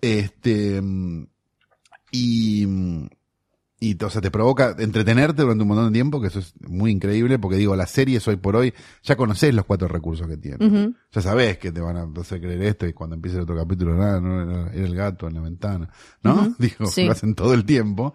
[0.00, 0.82] este,
[2.10, 2.66] y,
[3.80, 6.90] y, o sea, te provoca entretenerte durante un montón de tiempo, que eso es muy
[6.90, 8.72] increíble, porque digo, las series hoy por hoy,
[9.02, 10.96] ya conocés los cuatro recursos que tienen.
[11.12, 13.94] Ya sabés que te van a hacer creer esto y cuando empiece el otro capítulo,
[13.94, 15.90] nada, no, era, el gato en la ventana,
[16.22, 16.34] ¿no?
[16.34, 17.04] Ujú, Digo, sí.
[17.04, 18.14] lo hacen todo el tiempo.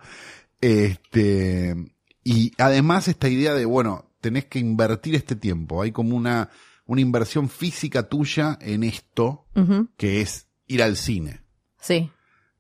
[0.62, 1.76] Este,
[2.24, 5.82] y además esta idea de, bueno, tenés que invertir este tiempo.
[5.82, 6.50] Hay como una,
[6.86, 9.46] una inversión física tuya en esto,
[9.98, 11.42] que es ir al cine.
[11.80, 12.12] Sí.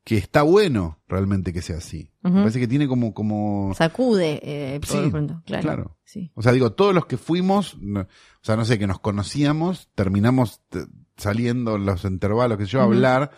[0.09, 2.09] Que está bueno realmente que sea así.
[2.23, 5.43] Me parece que tiene como, como, Sacude eh, por Sí, lo pronto.
[5.45, 5.61] Claro.
[5.61, 5.97] claro.
[6.03, 6.31] Sí.
[6.33, 8.07] O sea, digo, todos los que fuimos, no- o
[8.41, 10.61] sea, no sé, que nos conocíamos, terminamos
[11.15, 13.29] saliendo en los intervalos, que yo, a hablar,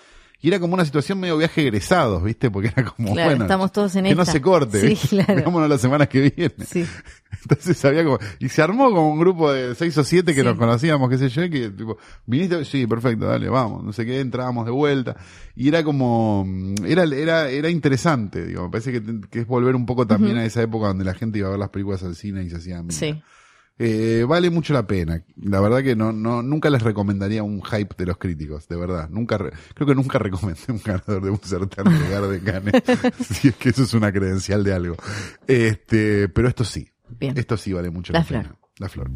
[0.42, 2.50] y era como una situación medio viaje egresados, ¿viste?
[2.50, 5.36] Porque era como, Claro, bueno, estamos todos en que no se corte, Sí, claro.
[5.36, 6.54] Veámonos las semanas que vienen.
[6.68, 6.86] Sí.
[7.44, 10.46] Entonces había como, y se armó como un grupo de seis o siete que Sí.
[10.48, 14.20] nos conocíamos, qué sé yo, que tipo, viniste, sí, perfecto, dale, vamos, no sé qué,
[14.20, 15.16] entrábamos de vuelta,
[15.56, 19.76] y era como, mm, era, era, era interesante, digo, me parece que, que es volver
[19.76, 22.16] un poco también a esa época donde la gente iba a ver las películas al
[22.16, 22.92] cine y se hacían.
[22.92, 23.22] Sí.
[23.80, 25.24] Eh, vale mucho la pena.
[25.42, 29.10] La verdad que no, no, nunca les recomendaría un hype de los críticos, de verdad.
[29.10, 32.74] Nunca, re- creo que nunca recomendé un ganador de un certamen de Gar de Cannes.
[33.28, 34.96] si es que eso es una credencial de algo.
[35.48, 36.88] Este, pero esto sí.
[37.20, 37.36] Bien.
[37.38, 38.42] Esto sí vale mucho La la, flor.
[38.44, 38.56] pena.
[38.78, 39.10] La flor.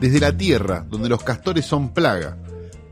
[0.00, 2.36] Desde la tierra, donde los castores son plaga,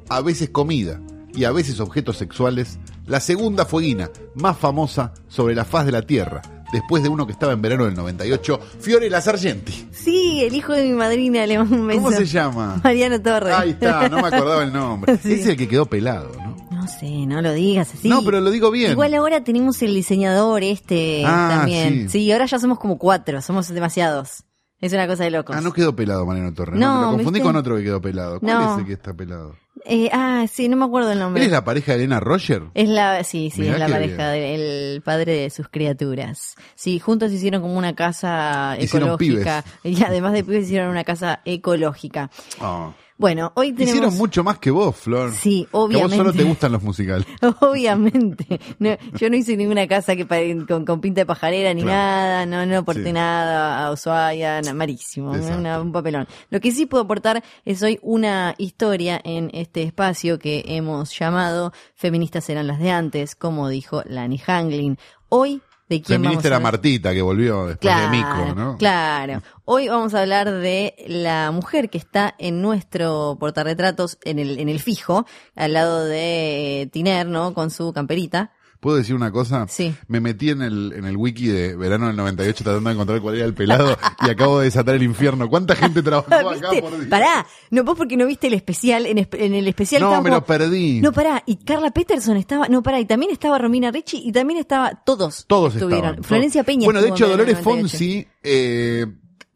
[0.09, 1.01] a veces comida
[1.35, 6.03] y a veces objetos sexuales, la segunda fueguina más famosa sobre la faz de la
[6.03, 6.43] tierra,
[6.73, 9.89] después de uno que estaba en verano del 98, Fiorella Sargenti.
[9.93, 12.03] Sí, el hijo de mi madrina le mando un beso.
[12.03, 12.81] ¿Cómo se llama?
[12.83, 13.55] Mariano Torres.
[13.55, 15.19] Ahí está, no me acordaba el nombre.
[15.23, 15.35] Sí.
[15.35, 16.55] Es el que quedó pelado, ¿no?
[16.71, 18.09] No sé, no lo digas así.
[18.09, 18.91] No, pero lo digo bien.
[18.93, 22.11] Igual ahora tenemos el diseñador este Ah, también.
[22.11, 22.21] sí.
[22.25, 22.33] Sí.
[22.33, 24.45] ahora ya somos como cuatro, somos demasiados.
[24.81, 25.57] Es una cosa de locos.
[25.57, 26.79] Ah, no quedó pelado Mariano Torres.
[26.79, 27.47] No, No, me lo confundí ¿viste?
[27.47, 28.41] con otro que quedó pelado.
[28.41, 28.73] ¿Cuál No.
[28.75, 29.57] es el que está pelado?
[29.87, 31.43] Eh, ah, sí, no me acuerdo el nombre.
[31.43, 32.63] ¿Él es la pareja de Elena Roger?
[32.75, 36.55] Es la, sí, sí, Mirá es la pareja del padre de sus criaturas.
[36.75, 39.65] Sí, juntos hicieron como una casa Hicieron ecológica.
[39.85, 42.31] Y además de pibes hicieron una casa ecológica.
[42.61, 42.93] Ah.
[43.17, 43.95] Bueno, hoy tenemos...
[43.95, 45.33] Hicieron mucho más que vos, Flor.
[45.33, 46.17] Sí, Que a vos obviamente.
[46.17, 47.27] solo te gustan los musicales.
[47.61, 48.61] Obviamente.
[48.79, 50.27] No, yo no hice ninguna casa que
[50.67, 51.97] con, con pinta de pajarera ni Claro.
[51.97, 53.13] nada, no, no aporté Sí.
[53.13, 55.59] nada a Ushuaia, malísimo, Exacto.
[55.59, 56.27] una- un papelón.
[56.51, 61.73] Lo que sí puedo aportar es hoy una historia en este espacio que hemos llamado
[61.95, 64.99] Feministas serán las de antes, como dijo Lani Hanglin.
[65.29, 66.63] Hoy, ¿de quién vamos a hablar?
[66.63, 68.77] Martita, que volvió después Claro, de Mico, ¿no?
[68.79, 69.43] claro.
[69.65, 74.69] Hoy vamos a hablar de la mujer que está en nuestro portarretratos, en el, en
[74.69, 77.55] el fijo, al lado de eh, Tiner, ¿no?
[77.55, 78.53] Con su camperita.
[78.85, 79.65] ¿Puedo decir una cosa?
[79.67, 79.95] Sí.
[80.09, 83.37] Me metí en el, en el wiki de verano del 98 tratando de encontrar cuál
[83.37, 85.49] era el pelado y acabo de desatar el infierno.
[85.49, 86.83] ¿Cuánta gente trabajó acá ¿Viste?
[86.83, 87.09] por día?
[87.09, 90.45] Pará, no vos porque no viste el especial, en, en el especial No, me lo
[90.45, 91.01] perdí.
[91.01, 94.61] No, pará, y Carla Peterson estaba, no, pará, y también estaba Romina Ricci y también
[94.61, 96.05] estaba, todos Todos estuvieron.
[96.17, 96.25] estaban.
[96.25, 96.63] Florencia.
[96.63, 97.65] Peña Bueno, de hecho, Dolores 98.
[97.65, 99.07] Fonsi eh,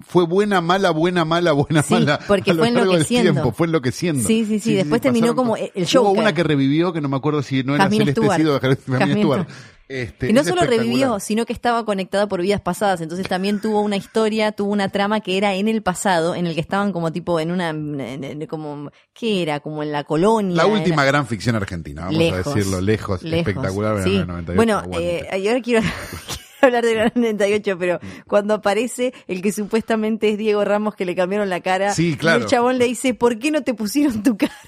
[0.01, 2.21] fue buena, mala, buena, mala, buena, Sí, mala.
[2.27, 3.33] porque a lo fue largo del enloqueciendo.
[3.33, 4.27] tiempo, fue enloqueciendo.
[4.27, 6.21] Sí, sí, sí, después terminó pasaron como el Hubo Joker.
[6.23, 8.37] una que revivió, que no me acuerdo si no era Celeste Stewart.
[8.37, 9.13] Cid o Jasmine.
[9.15, 9.49] Stewart.
[9.91, 13.01] Este, Y no solo revivió, sino que estaba conectada por vidas pasadas.
[13.01, 16.55] Entonces también tuvo una historia, tuvo una trama que era en el pasado, en el
[16.55, 19.61] que estaban como tipo en una, en- en- como, ¿qué era?
[19.61, 20.55] Como en la colonia.
[20.57, 24.11] La última era- gran ficción argentina, vamos lejos, a decirlo, lejos, lejos, espectacular, sí.
[24.19, 25.81] del 98, Bueno, eh, y ahora quiero
[26.63, 31.49] hablar del 98, pero cuando aparece el que supuestamente es Diego Ramos que le cambiaron
[31.49, 32.41] la cara, Sí, claro.
[32.41, 34.53] y el chabón le dice, ¿por qué no te pusieron tu cara?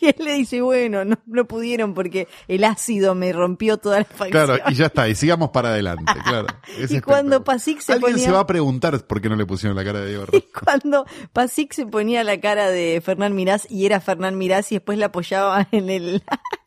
[0.00, 4.04] Y él le dice, bueno, no, no pudieron porque el ácido me rompió toda la
[4.04, 4.30] facción.
[4.32, 6.48] Claro, y ya está, y sigamos para adelante, claro.
[6.90, 7.44] Y cuando.
[7.44, 10.00] Pasic se Alguien ponía- se va a preguntar por qué no le pusieron la cara
[10.00, 10.44] de Diego Y Ramos.
[10.60, 14.98] cuando Pasic se ponía la cara de Fernán Mirás y era Fernán Mirás y después
[14.98, 16.20] la apoyaba en, el,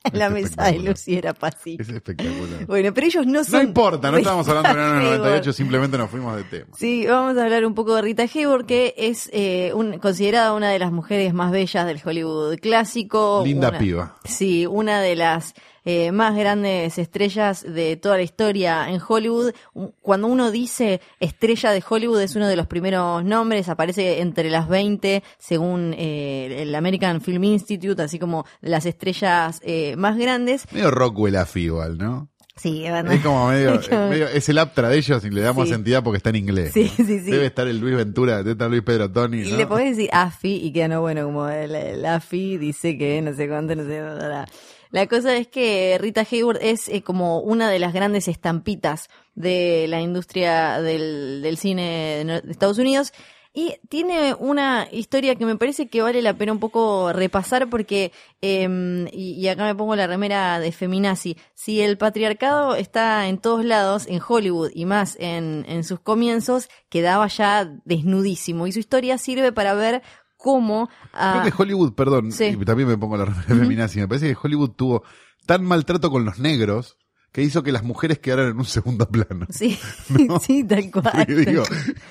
[0.14, 0.92] la Es mesa de espectacular.
[0.92, 1.80] luz y era Pasic.
[1.82, 2.66] Es espectacular.
[2.68, 3.60] Bueno, pero ellos no son...
[3.62, 5.20] No importa, no estábamos hablando de verano del Hayward.
[5.22, 6.68] 98, simplemente nos fuimos de tema.
[6.78, 10.70] Sí, vamos a hablar un poco de Rita Hayworth, que es eh, un- considerada una
[10.70, 13.42] de las mujeres más bellas del Hollywood clásico.
[13.46, 14.16] Linda una- piba.
[14.26, 15.54] Sí, una de las
[15.86, 19.54] eh, más grandes estrellas de toda la historia en Hollywood.
[20.02, 24.68] Cuando uno dice estrella de Hollywood es uno de los primeros nombres, aparece entre las
[24.68, 30.66] 20 según eh, el American Film Institute, así como las estrellas eh, más grandes.
[30.72, 32.30] Medio Rockwell igual, ¿no?
[32.56, 33.14] Sí, es verdad.
[33.14, 35.74] Es como medio, Es medio- es el aptra de ellos y le damos Sí.
[35.74, 36.72] entidad porque está en inglés.
[36.74, 37.06] Sí, ¿no?
[37.06, 37.32] sí, sí.
[37.32, 39.44] Debe estar el Luis Ventura, debe estar Luis Pedro Tony.
[39.44, 39.58] Y ¿no?
[39.58, 43.34] le podés decir AFI y queda no bueno, como el, el AFI dice que no
[43.34, 44.02] sé cuánto, no sé.
[44.02, 44.46] bla.
[44.92, 49.86] La cosa es que Rita Hayworth es eh, como una de las grandes estampitas de
[49.88, 53.14] la industria del, cine de Estados Unidos.
[53.54, 58.12] Y tiene una historia que me parece que vale la pena un poco repasar porque,
[58.42, 63.66] eh, y, acá me pongo la remera de feminazi, si el patriarcado está en todos
[63.66, 68.68] lados, en Hollywood y más en sus comienzos, quedaba ya desnudísimo.
[68.68, 70.04] Y su historia sirve para ver
[70.42, 70.90] cómo...
[71.14, 72.46] ah, Creo que Hollywood, perdón, Sí.
[72.60, 75.04] y también me pongo la remera feminazi, me parece que Hollywood tuvo
[75.46, 76.96] tan maltrato con los negros
[77.32, 79.46] que hizo que las mujeres quedaran en un segundo plano.
[79.52, 79.78] Sí,
[80.42, 81.26] sí, tal cual.
[81.28, 81.64] Digo,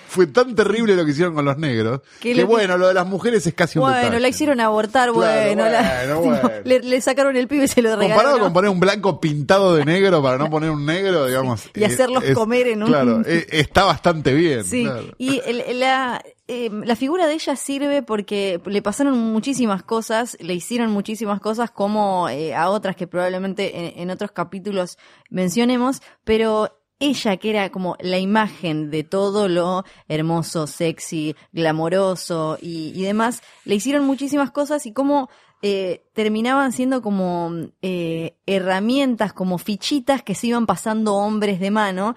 [0.07, 3.45] fue tan terrible lo que hicieron con los negros Que bueno, lo de las mujeres
[3.47, 4.21] es casi un Bueno, detalle.
[4.21, 6.51] la hicieron abortar, Claro, bueno, la- bueno, bueno.
[6.65, 8.15] Le, le sacaron el pibe y se lo regalaron.
[8.17, 11.63] Comparado con poner un blanco pintado de negro para no poner un negro, digamos.
[11.75, 14.63] Y hacerlos comer en un- Claro, eh, está bastante bien.
[14.65, 15.07] Sí, claro.
[15.19, 20.55] y el- la, eh, la figura de ella sirve porque le pasaron muchísimas cosas, le
[20.55, 24.97] hicieron muchísimas cosas como eh, a otras que probablemente en, en otros capítulos
[25.29, 32.93] mencionemos, pero ella que era como la imagen de todo lo hermoso, sexy, glamoroso y,
[32.95, 35.29] y demás, le hicieron muchísimas cosas y como
[35.61, 37.51] eh, terminaban siendo como
[37.83, 42.15] eh, herramientas, como fichitas que se iban pasando hombres de mano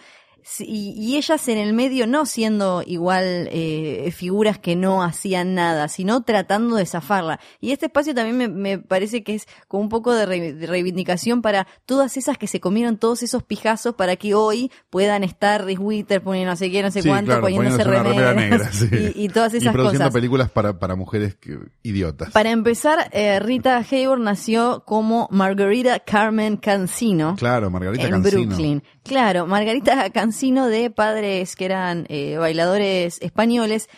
[0.60, 5.88] y, y ellas en el medio no siendo igual eh, figuras que no hacían nada,
[5.88, 7.40] sino tratando de zafarla.
[7.60, 10.68] Y este espacio también me, me parece que es como un poco de, re- de
[10.68, 15.64] reivindicación para todas esas que se comieron todos esos pijazos para que hoy puedan estar
[15.66, 18.88] Reese Witherspoon no sé qué, no sé Sí, cuánto, claro, poniéndose remeras negra, sí.
[19.16, 20.14] y, y todas esas y produciendo cosas.
[20.14, 22.32] películas para, para mujeres que- idiotas.
[22.32, 28.48] Para empezar, eh, Rita Hayworth nació como Margarita Carmen Cancino Claro, Margarita en Cancino.
[28.48, 28.84] Brooklyn.
[29.04, 33.90] Claro, Margarita Cancino de padres que eran eh, bailadores españoles,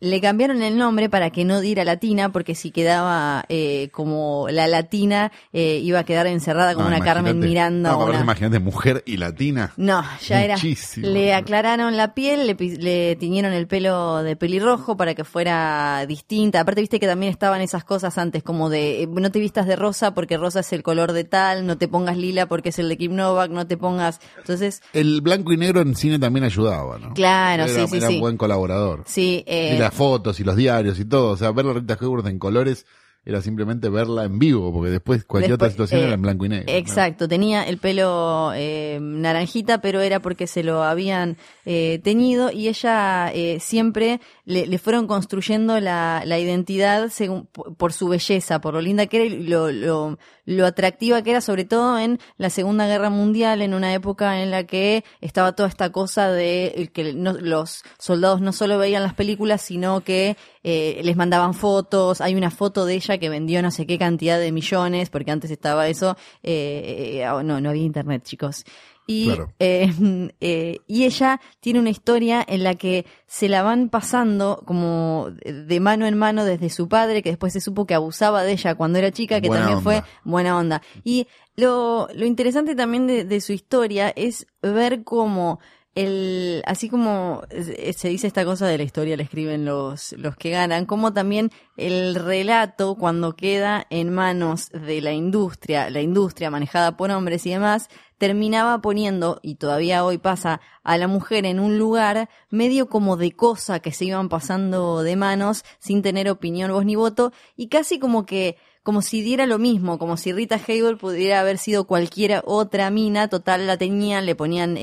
[0.00, 4.66] le cambiaron el nombre para que no diera latina, porque si quedaba eh, como la
[4.66, 7.38] latina, eh, iba a quedar encerrada como No, una Carmen.
[7.38, 7.92] Miranda.
[7.92, 9.72] No, una- imagínate, mujer y latina.
[9.76, 10.54] no, ya era.
[10.54, 11.06] Muchísimo.
[11.08, 16.60] Le aclararon la piel, le, le tiñeron el pelo de pelirrojo para que fuera distinta.
[16.60, 19.76] Aparte, viste que también estaban esas cosas antes, como de eh, no te vistas de
[19.76, 22.88] rosa porque rosa es el color de tal, no te pongas lila porque es el
[22.88, 24.20] de Kim Novak, no te pongas.
[24.38, 27.14] Entonces, El blanco y negro en cine también ayudaba, ¿no?
[27.14, 28.14] Claro, era, sí, sí, era sí.
[28.14, 29.04] un buen colaborador.
[29.06, 29.44] sí.
[29.46, 31.30] eh, Y las fotos y los diarios y todo.
[31.32, 32.86] O sea, ver a Rita Hayworth en colores
[33.24, 36.48] era simplemente verla en vivo, porque después cualquier otra situación eh, era en blanco y
[36.48, 36.72] negro.
[36.72, 42.66] Exacto, tenía el pelo eh, naranjita, pero era porque se lo habían eh, teñido y
[42.66, 48.60] ella eh, siempre le, le fueron construyendo la, la identidad según, por, por su belleza,
[48.60, 52.18] por lo linda que era y lo, lo, lo atractiva que era, sobre todo en
[52.36, 56.90] la Segunda Guerra Mundial, en una época en la que estaba toda esta cosa de
[56.92, 62.20] que los soldados no solo veían las películas, sino que eh, les mandaban fotos.
[62.20, 65.50] Hay una foto de ella que vendió no sé qué cantidad de millones, porque antes
[65.50, 66.16] estaba eso.
[66.42, 68.64] Eh, eh, no, no había internet, chicos.
[69.06, 75.28] Y, eh, y ella tiene una historia en la que se la van pasando como
[75.44, 78.74] de mano en mano desde su padre, que después se supo que abusaba de ella
[78.74, 80.82] cuando era chica, que también fue buena onda.
[81.04, 81.26] Y
[81.56, 85.60] lo, lo interesante también de, de su historia es ver cómo
[85.94, 90.50] el, así como se dice esta cosa de la historia, la escriben los, los que
[90.50, 96.96] ganan, como también el relato cuando queda en manos de la industria, la industria manejada
[96.96, 101.78] por hombres y demás, terminaba poniendo, y todavía hoy pasa, a la mujer en un
[101.78, 106.84] lugar medio como de cosa que se iban pasando de manos sin tener opinión, voz
[106.84, 110.98] ni voto, y casi como que como si diera lo mismo, como si Rita Hayworth
[110.98, 114.76] pudiera haber sido cualquiera otra mina, total la tenían, le ponían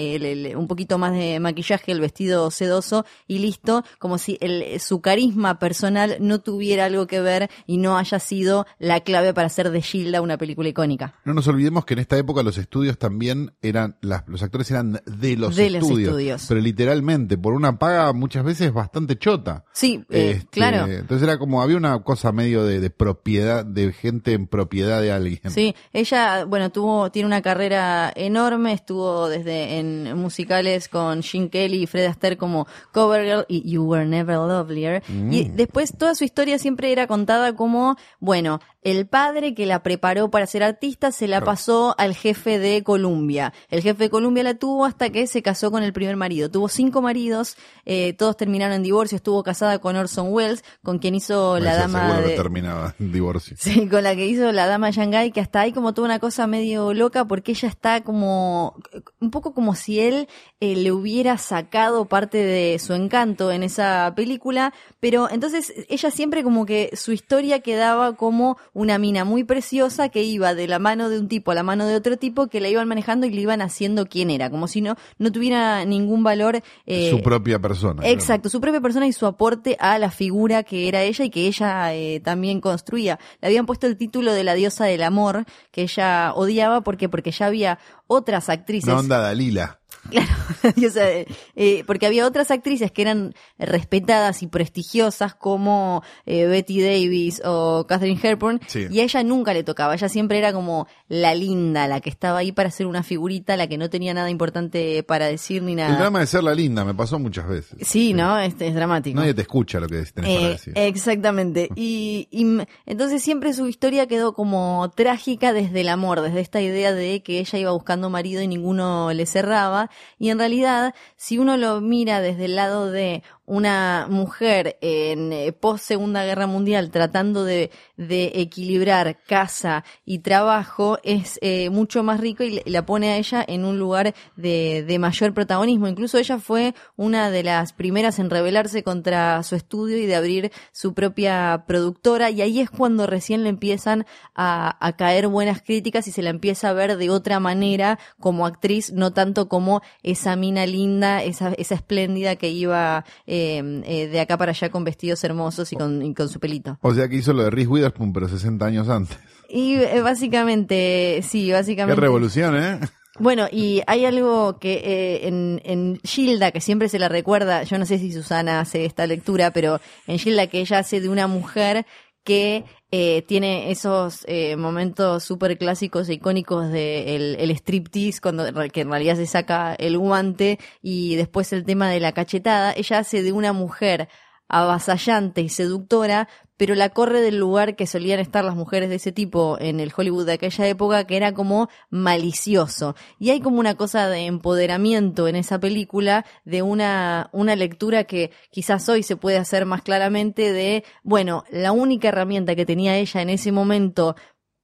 [0.56, 5.60] un poquito más de maquillaje, el vestido sedoso y listo, como si el, su carisma
[5.60, 9.82] personal no tuviera algo que ver y no haya sido la clave para hacer de
[9.82, 11.16] Gilda una película icónica.
[11.26, 15.02] No nos olvidemos que en esta época los estudios también eran, las, los actores eran
[15.06, 19.66] de los estudios, pero literalmente, por una paga muchas veces bastante chota.
[19.74, 20.86] Sí, eh, este, claro.
[20.89, 25.12] Entonces era como, había una cosa medio de, de propiedad, de gente en propiedad de
[25.12, 25.52] alguien.
[25.52, 31.84] Sí, ella, bueno, tuvo, tiene una carrera enorme, estuvo desde en musicales con Gene Kelly
[31.84, 35.04] y Fred Astaire como Covergirl y You Were Never Lovelier.
[35.08, 35.56] Y mm.
[35.56, 40.46] después toda su historia siempre era contada como, bueno, el padre que la preparó para
[40.46, 43.54] ser artista se la pasó al jefe de Columbia.
[43.70, 46.50] El jefe de Columbia la tuvo hasta que se casó con el primer marido.
[46.50, 49.18] Tuvo cinco maridos, eh, todos terminaron en divorcio.
[49.18, 52.36] Estuvo casada con Orson Welles, con quien hizo la dama de...
[52.36, 53.58] terminaba en divorcio.
[53.70, 56.48] Sí, con la que hizo la dama Shanghai, que hasta ahí como tuvo una cosa
[56.48, 58.76] medio loca porque ella está como
[59.20, 60.28] un poco como si él
[60.60, 66.44] eh, le hubiera sacado parte de su encanto en esa película, pero entonces ella siempre
[66.44, 71.09] como que su historia quedaba como una mina muy preciosa que iba de la mano
[71.09, 73.41] de un tipo a la mano de otro tipo que la iban manejando y le
[73.41, 76.61] iban haciendo quién era, como si no, no tuviera ningún valor.
[76.86, 78.07] Eh, su propia persona.
[78.07, 81.47] Exacto, su propia persona y su aporte a la figura que era ella y que
[81.47, 83.20] ella eh, también construía.
[83.41, 87.32] Le habían puesto el título de la diosa del amor que ella odiaba porque porque
[87.32, 88.89] ya había otras actrices.
[88.89, 89.79] Una onda Dalila.
[90.10, 90.28] Claro,
[91.56, 97.86] eh, porque había otras actrices que eran respetadas y prestigiosas como eh, Betty Davis o
[97.88, 102.02] Catherine Hepburn y a ella nunca le tocaba, ella siempre era como la linda, la
[102.02, 105.62] que estaba ahí para ser una figurita, la que no tenía nada importante para decir
[105.62, 105.91] ni nada.
[105.91, 107.78] El drama de ser la linda me pasó muchas veces.
[107.88, 108.39] Sí, ¿no?
[108.39, 109.20] Este es dramático.
[109.20, 110.74] Nadie te escucha lo que tenés para eh, decir.
[110.76, 111.70] Exactamente.
[111.82, 112.45] Y, y
[112.86, 117.39] entonces siempre su historia quedó como trágica desde el amor, desde esta idea de que
[117.39, 122.22] ella iba buscando marido y ninguno le cerraba y en realidad, si uno lo mira
[122.22, 128.32] desde el lado de una mujer en eh, post Segunda Guerra Mundial tratando de, de
[128.36, 133.66] equilibrar casa y trabajo es eh, mucho más rico y la pone a ella en
[133.66, 135.88] un lugar de, de, mayor protagonismo.
[135.88, 140.52] Incluso ella fue una de las primeras en rebelarse contra su estudio y de abrir
[140.72, 146.08] su propia productora y ahí es cuando recién le empiezan a, a caer buenas críticas
[146.08, 150.36] y se la empieza a ver de otra manera como actriz, no tanto como esa
[150.36, 155.24] mina linda, esa, esa espléndida que iba eh, eh, de acá para allá con vestidos
[155.24, 156.78] hermosos y con, con, su pelito.
[156.82, 159.18] O sea que hizo lo de Reese Witherspoon, pero 60 años antes.
[159.50, 161.96] Y eh, básicamente, sí, básicamente.
[161.96, 162.80] Qué revolución, ¿eh?
[163.20, 167.78] Bueno, y hay algo que eh, en, en Gilda, que siempre se la recuerda, yo
[167.78, 171.28] no sé si Susana hace esta lectura, pero en Gilda que ella hace de una
[171.28, 171.86] mujer
[172.30, 178.46] que eh, tiene esos eh, momentos súper clásicos e icónicos de el, el, striptease, cuando,
[178.72, 182.72] que en realidad se saca el guante, y después el tema de la cachetada.
[182.78, 184.10] Ella hace de una mujer
[184.48, 189.14] avasallante y seductora, pero la corre del lugar que solían estar las mujeres de ese
[189.14, 192.97] tipo en el Hollywood de aquella época, que era como malicioso.
[193.18, 198.32] Y hay como una cosa de empoderamiento en esa película, de una, una lectura que
[198.51, 203.22] quizás hoy se puede hacer más claramente de, bueno, la única herramienta que tenía ella
[203.22, 204.18] en ese momento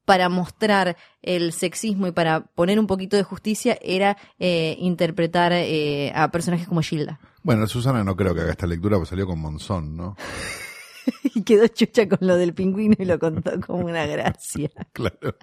[0.04, 6.12] para mostrar el sexismo y para poner un poquito de justicia era eh, interpretar eh,
[6.14, 7.22] a personajes como Gilda.
[7.42, 10.18] Bueno, Susana no creo que haga esta lectura, pues salió con Monzón, ¿no?
[11.36, 14.70] y quedó chucha con lo del pingüino y lo contó como una gracia.
[14.94, 15.36] claro.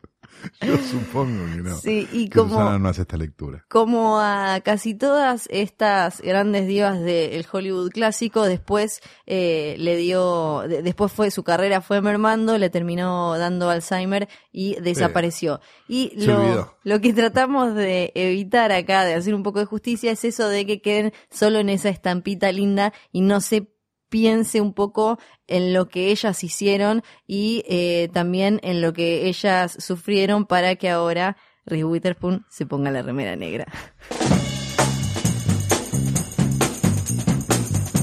[0.62, 1.76] Yo supongo que no.
[1.76, 3.66] Sí, y que como, Susana no hace esta lectura.
[3.68, 10.82] como a casi todas estas grandes divas del Hollywood clásico, después eh, le dio, de-
[10.82, 15.60] después fue su carrera fue mermando, le terminó dando Alzheimer y desapareció.
[15.86, 20.24] Y lo, lo que tratamos de evitar acá, de hacer un poco de justicia, es
[20.24, 23.68] eso de que queden solo en esa estampita linda y no se
[24.12, 29.74] piense un poco en lo que ellas hicieron y eh, también en lo que ellas
[29.78, 33.66] sufrieron para que ahora Reese Witherspoon se ponga la remera negra.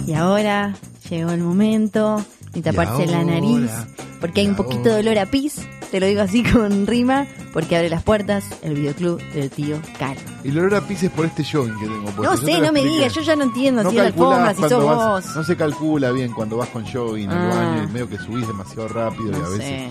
[0.07, 0.73] Y ahora
[1.07, 3.71] llegó el momento de taparse la ahora, nariz
[4.19, 5.55] porque hay y un poquito de olor a pis,
[5.91, 10.19] te lo digo así con rima, porque abre las puertas el videoclub del tío Caro.
[10.43, 12.11] Y el olor a pis es por este jogging que tengo.
[12.23, 14.61] No te sé, no me digas, yo ya no entiendo No si la alfombra, si
[14.63, 14.95] sos vas-
[15.25, 15.35] vos.
[15.37, 17.55] No se calcula bien cuando vas con jogging al Ah.
[17.55, 19.89] baño y medio que subís demasiado rápido y a veces, sé.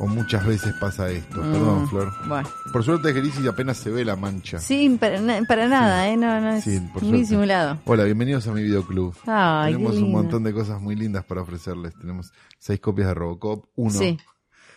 [0.00, 1.38] O muchas veces pasa esto.
[1.42, 2.12] Mm, Perdón, Flor.
[2.28, 2.48] Bueno.
[2.72, 4.58] Por suerte es gris y apenas se ve la mancha.
[4.58, 6.16] Sí, para, para nada, ¿eh?
[6.16, 7.16] No, no, es Sí, por muy suerte.
[7.18, 7.78] disimulado.
[7.84, 9.14] Hola, bienvenidos a mi videoclub.
[9.26, 11.94] Ay, Tenemos un montón de cosas muy lindas para ofrecerles.
[11.98, 13.90] Tenemos seis copias de Robocop, uno.
[13.90, 14.16] Sí,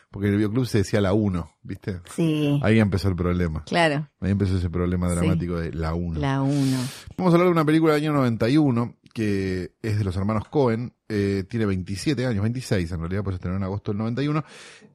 [0.10, 2.02] Porque en el videoclub se decía la 1, ¿viste?
[2.16, 3.64] sí, Ahí empezó el problema.
[3.66, 5.16] claro, Ahí empezó ese problema Sí.
[5.16, 6.20] dramático de la 1.
[6.20, 6.78] la uno.
[7.18, 10.94] Vamos a hablar de una película del año 91 que es de los hermanos Cohen.
[11.10, 14.44] eh, tiene 27 años, 26 en realidad, pues estrenó en agosto del 91.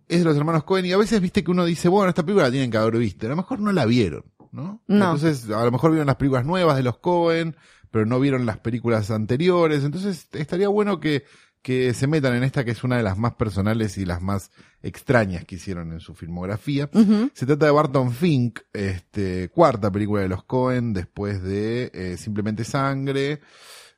[0.09, 2.47] Es de los hermanos Cohen y a veces viste que uno dice, bueno, esta película
[2.47, 3.27] la tienen que haber visto.
[3.27, 4.83] A lo mejor no la vieron, ¿no?
[4.87, 4.95] No.
[4.95, 7.57] Entonces, a lo mejor vieron las películas nuevas de los Cohen,
[7.91, 9.83] pero no vieron las películas anteriores.
[9.83, 11.25] Entonces, estaría bueno que,
[11.63, 14.53] que se metan en esta que es una de las más personales y las más
[14.83, 16.89] extrañas que hicieron en su filmografía.
[17.35, 22.63] Se trata de Barton Fink, este, cuarta película de los Cohen, después de eh, Simplemente
[22.63, 23.41] Sangre,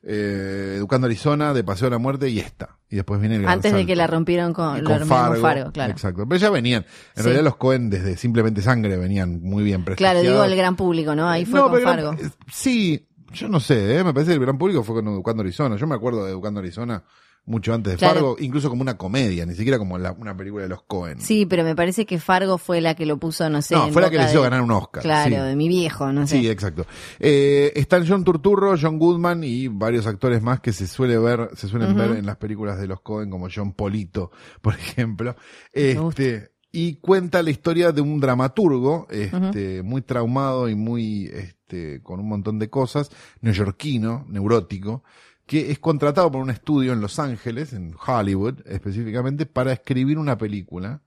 [0.01, 2.78] eh, Educando Arizona, De Paseo a la Muerte y esta.
[2.91, 5.91] Y después viene el gran Antes de que la rompieron con, con Fargo, claro.
[5.91, 6.25] Exacto.
[6.27, 6.83] Pero ya venían.
[6.83, 7.21] En Sí.
[7.23, 10.23] realidad los Cohen desde Simplemente Sangre venían muy bien Claro, prestigiados.
[10.23, 11.29] digo el gran público, ¿no?
[11.29, 12.11] Ahí fue No, con Fargo.
[12.17, 14.03] gran- sí, yo no sé, ¿eh?
[14.03, 15.75] me parece que el gran público fue con Educando Arizona.
[15.75, 17.03] Yo me acuerdo de Educando Arizona
[17.49, 18.13] mucho antes de Claro.
[18.13, 21.19] Fargo, incluso como una comedia, ni siquiera como la- una película de los Cohen.
[21.19, 23.75] Sí, pero me parece que Fargo fue la que lo puso, no sé.
[23.75, 25.01] no, en fue la que le hizo de- ganar un Oscar.
[25.03, 25.41] Claro, sí.
[25.41, 26.39] de mi viejo, no sé.
[26.39, 26.85] Sí, exacto.
[27.19, 31.67] Eh, están John Turturro, John Goodman y varios actores más que se suele ver, se
[31.67, 34.31] suelen ver en las películas de los Cohen, como John Polito,
[34.61, 35.35] por ejemplo.
[35.73, 42.19] Este, y cuenta la historia de un dramaturgo, este, muy traumado y muy, este, con
[42.19, 43.09] un montón de cosas,
[43.41, 45.03] neoyorquino, neurótico,
[45.49, 50.37] que es contratado por un estudio en Los Ángeles, en Hollywood específicamente, para escribir una
[50.37, 51.01] película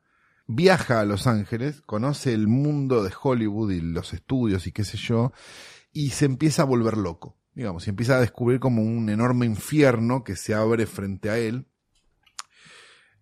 [0.49, 4.97] viaja a Los Ángeles, conoce el mundo de Hollywood y los estudios y qué sé
[4.97, 5.33] yo,
[5.93, 7.39] y se empieza a volver loco.
[7.55, 11.69] Digamos, y empieza a descubrir como un enorme infierno que se abre frente a él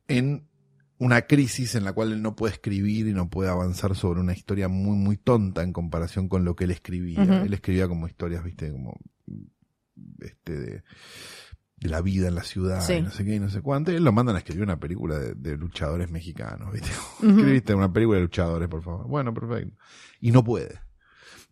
[0.08, 0.48] en
[0.96, 4.32] una crisis en la cual él no puede escribir y no puede avanzar sobre una
[4.32, 7.42] historia muy, muy tonta en comparación con lo que él escribía.
[7.44, 8.96] Él escribía como historias, viste, como
[10.20, 10.82] este de,
[11.76, 12.94] de la vida en la ciudad Sí.
[12.94, 13.90] y no sé qué y no sé cuánto.
[13.92, 16.90] Y él lo mandan a escribir una película de, de luchadores mexicanos, viste.
[17.26, 19.06] Escribiste una película de luchadores, por favor.
[19.08, 19.76] Bueno, perfecto.
[20.20, 20.80] Y no puede.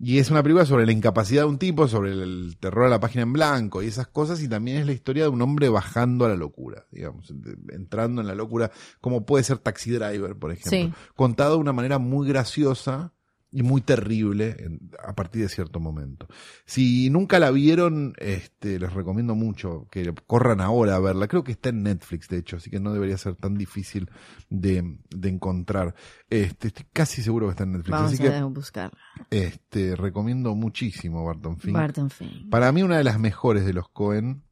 [0.00, 3.00] Y es una película sobre la incapacidad de un tipo, sobre el, terror a la
[3.00, 6.24] página en blanco y esas cosas, y también es la historia de un hombre bajando
[6.24, 7.34] a la locura, digamos,
[7.70, 8.70] entrando en la locura,
[9.00, 10.70] como puede ser Taxi Driver, por ejemplo.
[10.70, 10.92] Sí.
[11.16, 13.12] Contado de una manera muy graciosa
[13.50, 16.26] y muy terrible en- a partir de cierto momento.
[16.66, 21.28] Si nunca la vieron, este, les recomiendo mucho que corran ahora a verla.
[21.28, 24.10] Creo que está en Netflix, de hecho, así que no debería ser tan difícil
[24.50, 25.94] de, de encontrar.
[26.28, 27.90] Este, estoy casi seguro que está en Netflix.
[27.90, 28.92] Vamos así a que buscar.
[29.30, 31.74] este, recomiendo muchísimo Barton Fink.
[31.74, 32.50] Barton Fink.
[32.50, 34.42] Para mí una de las mejores de los Cohen.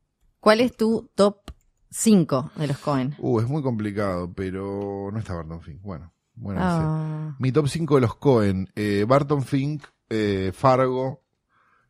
[0.40, 1.50] ¿Cuál es tu top
[1.90, 3.14] 5 de los Cohen?
[3.18, 5.80] Uh, es muy complicado, pero no está Barton Fink.
[5.82, 6.60] Bueno, bueno.
[6.62, 8.68] Ah, Mi top 5 de los Cohen.
[8.76, 11.22] Eh, Barton Fink, eh, Fargo,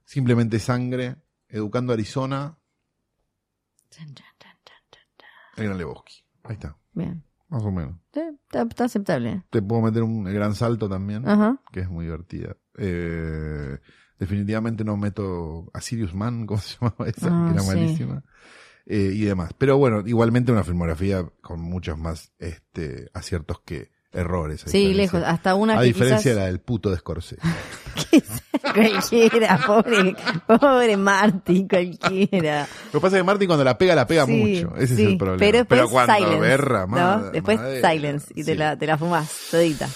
[0.05, 1.17] Simplemente Sangre,
[1.49, 2.57] Educando Arizona.
[5.57, 6.23] El Gran Lebowski.
[6.45, 7.23] Ahí está, Bien.
[7.49, 7.97] más o menos.
[8.13, 9.43] Está, está aceptable.
[9.51, 11.61] Te puedo meter un el gran salto también, Ajá.
[11.73, 12.57] que es muy divertida.
[12.77, 13.79] Eh,
[14.19, 17.29] definitivamente no meto a Sirius Man, ¿cómo se llamaba esa?
[17.31, 17.69] Ah, que era sí.
[17.69, 18.25] malísima.
[18.85, 19.51] Eh, y demás.
[19.59, 24.63] Pero bueno, igualmente una filmografía con muchos más este, aciertos que errores.
[24.67, 25.23] Sí, lejos.
[25.25, 26.35] Hasta una A que diferencia quizás...
[26.35, 27.41] de la del puto de Scorsese.
[28.75, 30.15] cualquiera, pobre,
[30.47, 32.67] pobre Marty, cualquiera.
[32.93, 34.77] Lo que pasa es que Martin cuando la pega, la pega Sí, mucho.
[34.77, 35.39] Ese sí, es el problema.
[35.41, 36.97] Pero después cuando silence, berra, ¿no?
[36.97, 39.89] madre- Después madera, silence y te, la, te la fumás todita.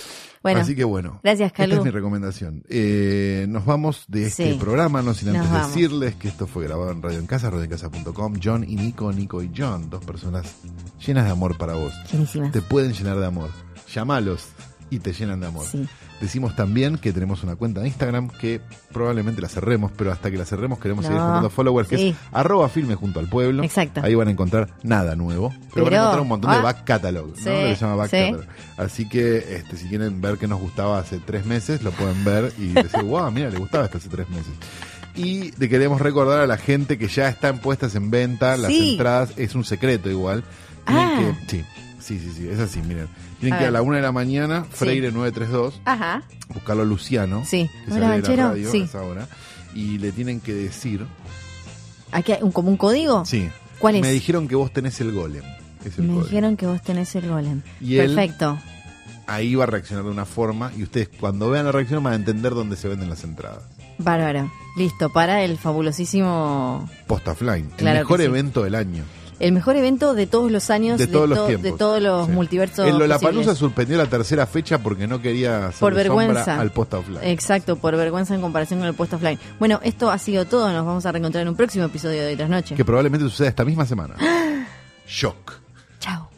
[0.42, 1.20] Bueno, Así que bueno.
[1.22, 1.76] gracias, Esta Calú.
[1.76, 2.62] es mi recomendación.
[2.70, 4.58] Eh, nos vamos de este Sí.
[4.58, 8.36] programa, no sin antes decirles que esto fue grabado en Radio en Casa, radioencasa.com.
[8.42, 10.46] John y Nico, Nico y John, dos personas
[11.06, 11.92] llenas de amor para vos.
[12.10, 12.52] Buenísimas.
[12.52, 13.50] Te pueden llenar de amor.
[13.94, 14.48] Llamalos
[14.90, 15.66] y te llenan de amor.
[15.66, 15.86] Sí.
[16.20, 18.60] Decimos también que tenemos una cuenta de Instagram que
[18.92, 22.68] probablemente la cerremos, pero hasta que la cerremos queremos seguir juntando followers, que es arroba
[22.68, 23.64] filme junto al pueblo.
[23.64, 24.02] Exacto.
[24.04, 26.84] Ahí van a encontrar nada nuevo, pero, van a encontrar un montón de ah, back
[26.84, 27.36] catalog, ¿no?
[27.36, 28.44] sí, Lo que se llama back catalog.
[28.76, 32.52] Así que este, si quieren ver qué nos gustaba hace tres meses, lo pueden ver
[32.58, 34.52] y decir, wow, mira, le gustaba esto hace tres meses.
[35.14, 39.32] Y le queremos recordar a la gente que ya están puestas en venta las entradas,
[39.38, 40.44] es un secreto igual.
[40.84, 41.16] Ah.
[41.18, 41.64] que, sí,
[41.98, 43.08] sí, sí, sí, es así, miren.
[43.40, 44.76] Tienen que ir a la una de la mañana, Sí.
[44.76, 46.22] Freire 932, Ajá.
[46.54, 47.70] buscarlo a Luciano, Sí.
[47.86, 48.82] que Hola, sale de la radio Sí.
[48.82, 49.28] a esa hora,
[49.74, 51.06] y le tienen que decir,
[52.12, 53.24] Aquí hay un, como un código.
[53.24, 54.02] sí, ¿Cuál es?
[54.02, 55.42] me dijeron que vos tenés el golem.
[55.84, 56.24] Es el Me código.
[56.24, 57.62] dijeron que vos tenés el golem.
[57.80, 58.58] Y él- Perfecto.
[59.26, 62.16] Ahí va a reaccionar de una forma y ustedes cuando vean la reacción van a
[62.16, 63.62] entender dónde se venden las entradas.
[63.98, 64.50] Bárbaro.
[64.76, 66.88] Listo, para el fabulosísimo.
[67.06, 68.24] Post offline, Claro el mejor sí.
[68.26, 69.04] evento del año.
[69.40, 70.98] El mejor evento de todos los años.
[70.98, 71.64] De todos los to- tiempos.
[71.64, 72.32] De todos los Sí.
[72.32, 72.86] multiversos.
[72.86, 76.60] El Lollapalooza suspendió la tercera fecha porque no quería hacer Por vergüenza.
[76.60, 77.20] al post offline.
[77.22, 79.38] Exacto, por vergüenza en comparación con el puesto offline.
[79.58, 80.70] Bueno, esto ha sido todo.
[80.72, 82.74] Nos vamos a reencontrar en un próximo episodio de Trasnoche.
[82.74, 84.14] que probablemente suceda esta misma semana.
[85.08, 85.54] Shock.
[85.98, 86.28] Chao.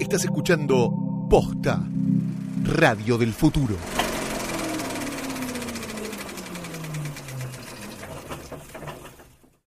[0.00, 0.92] Estás escuchando
[1.28, 1.82] Posta,
[2.64, 3.76] Radio del Futuro.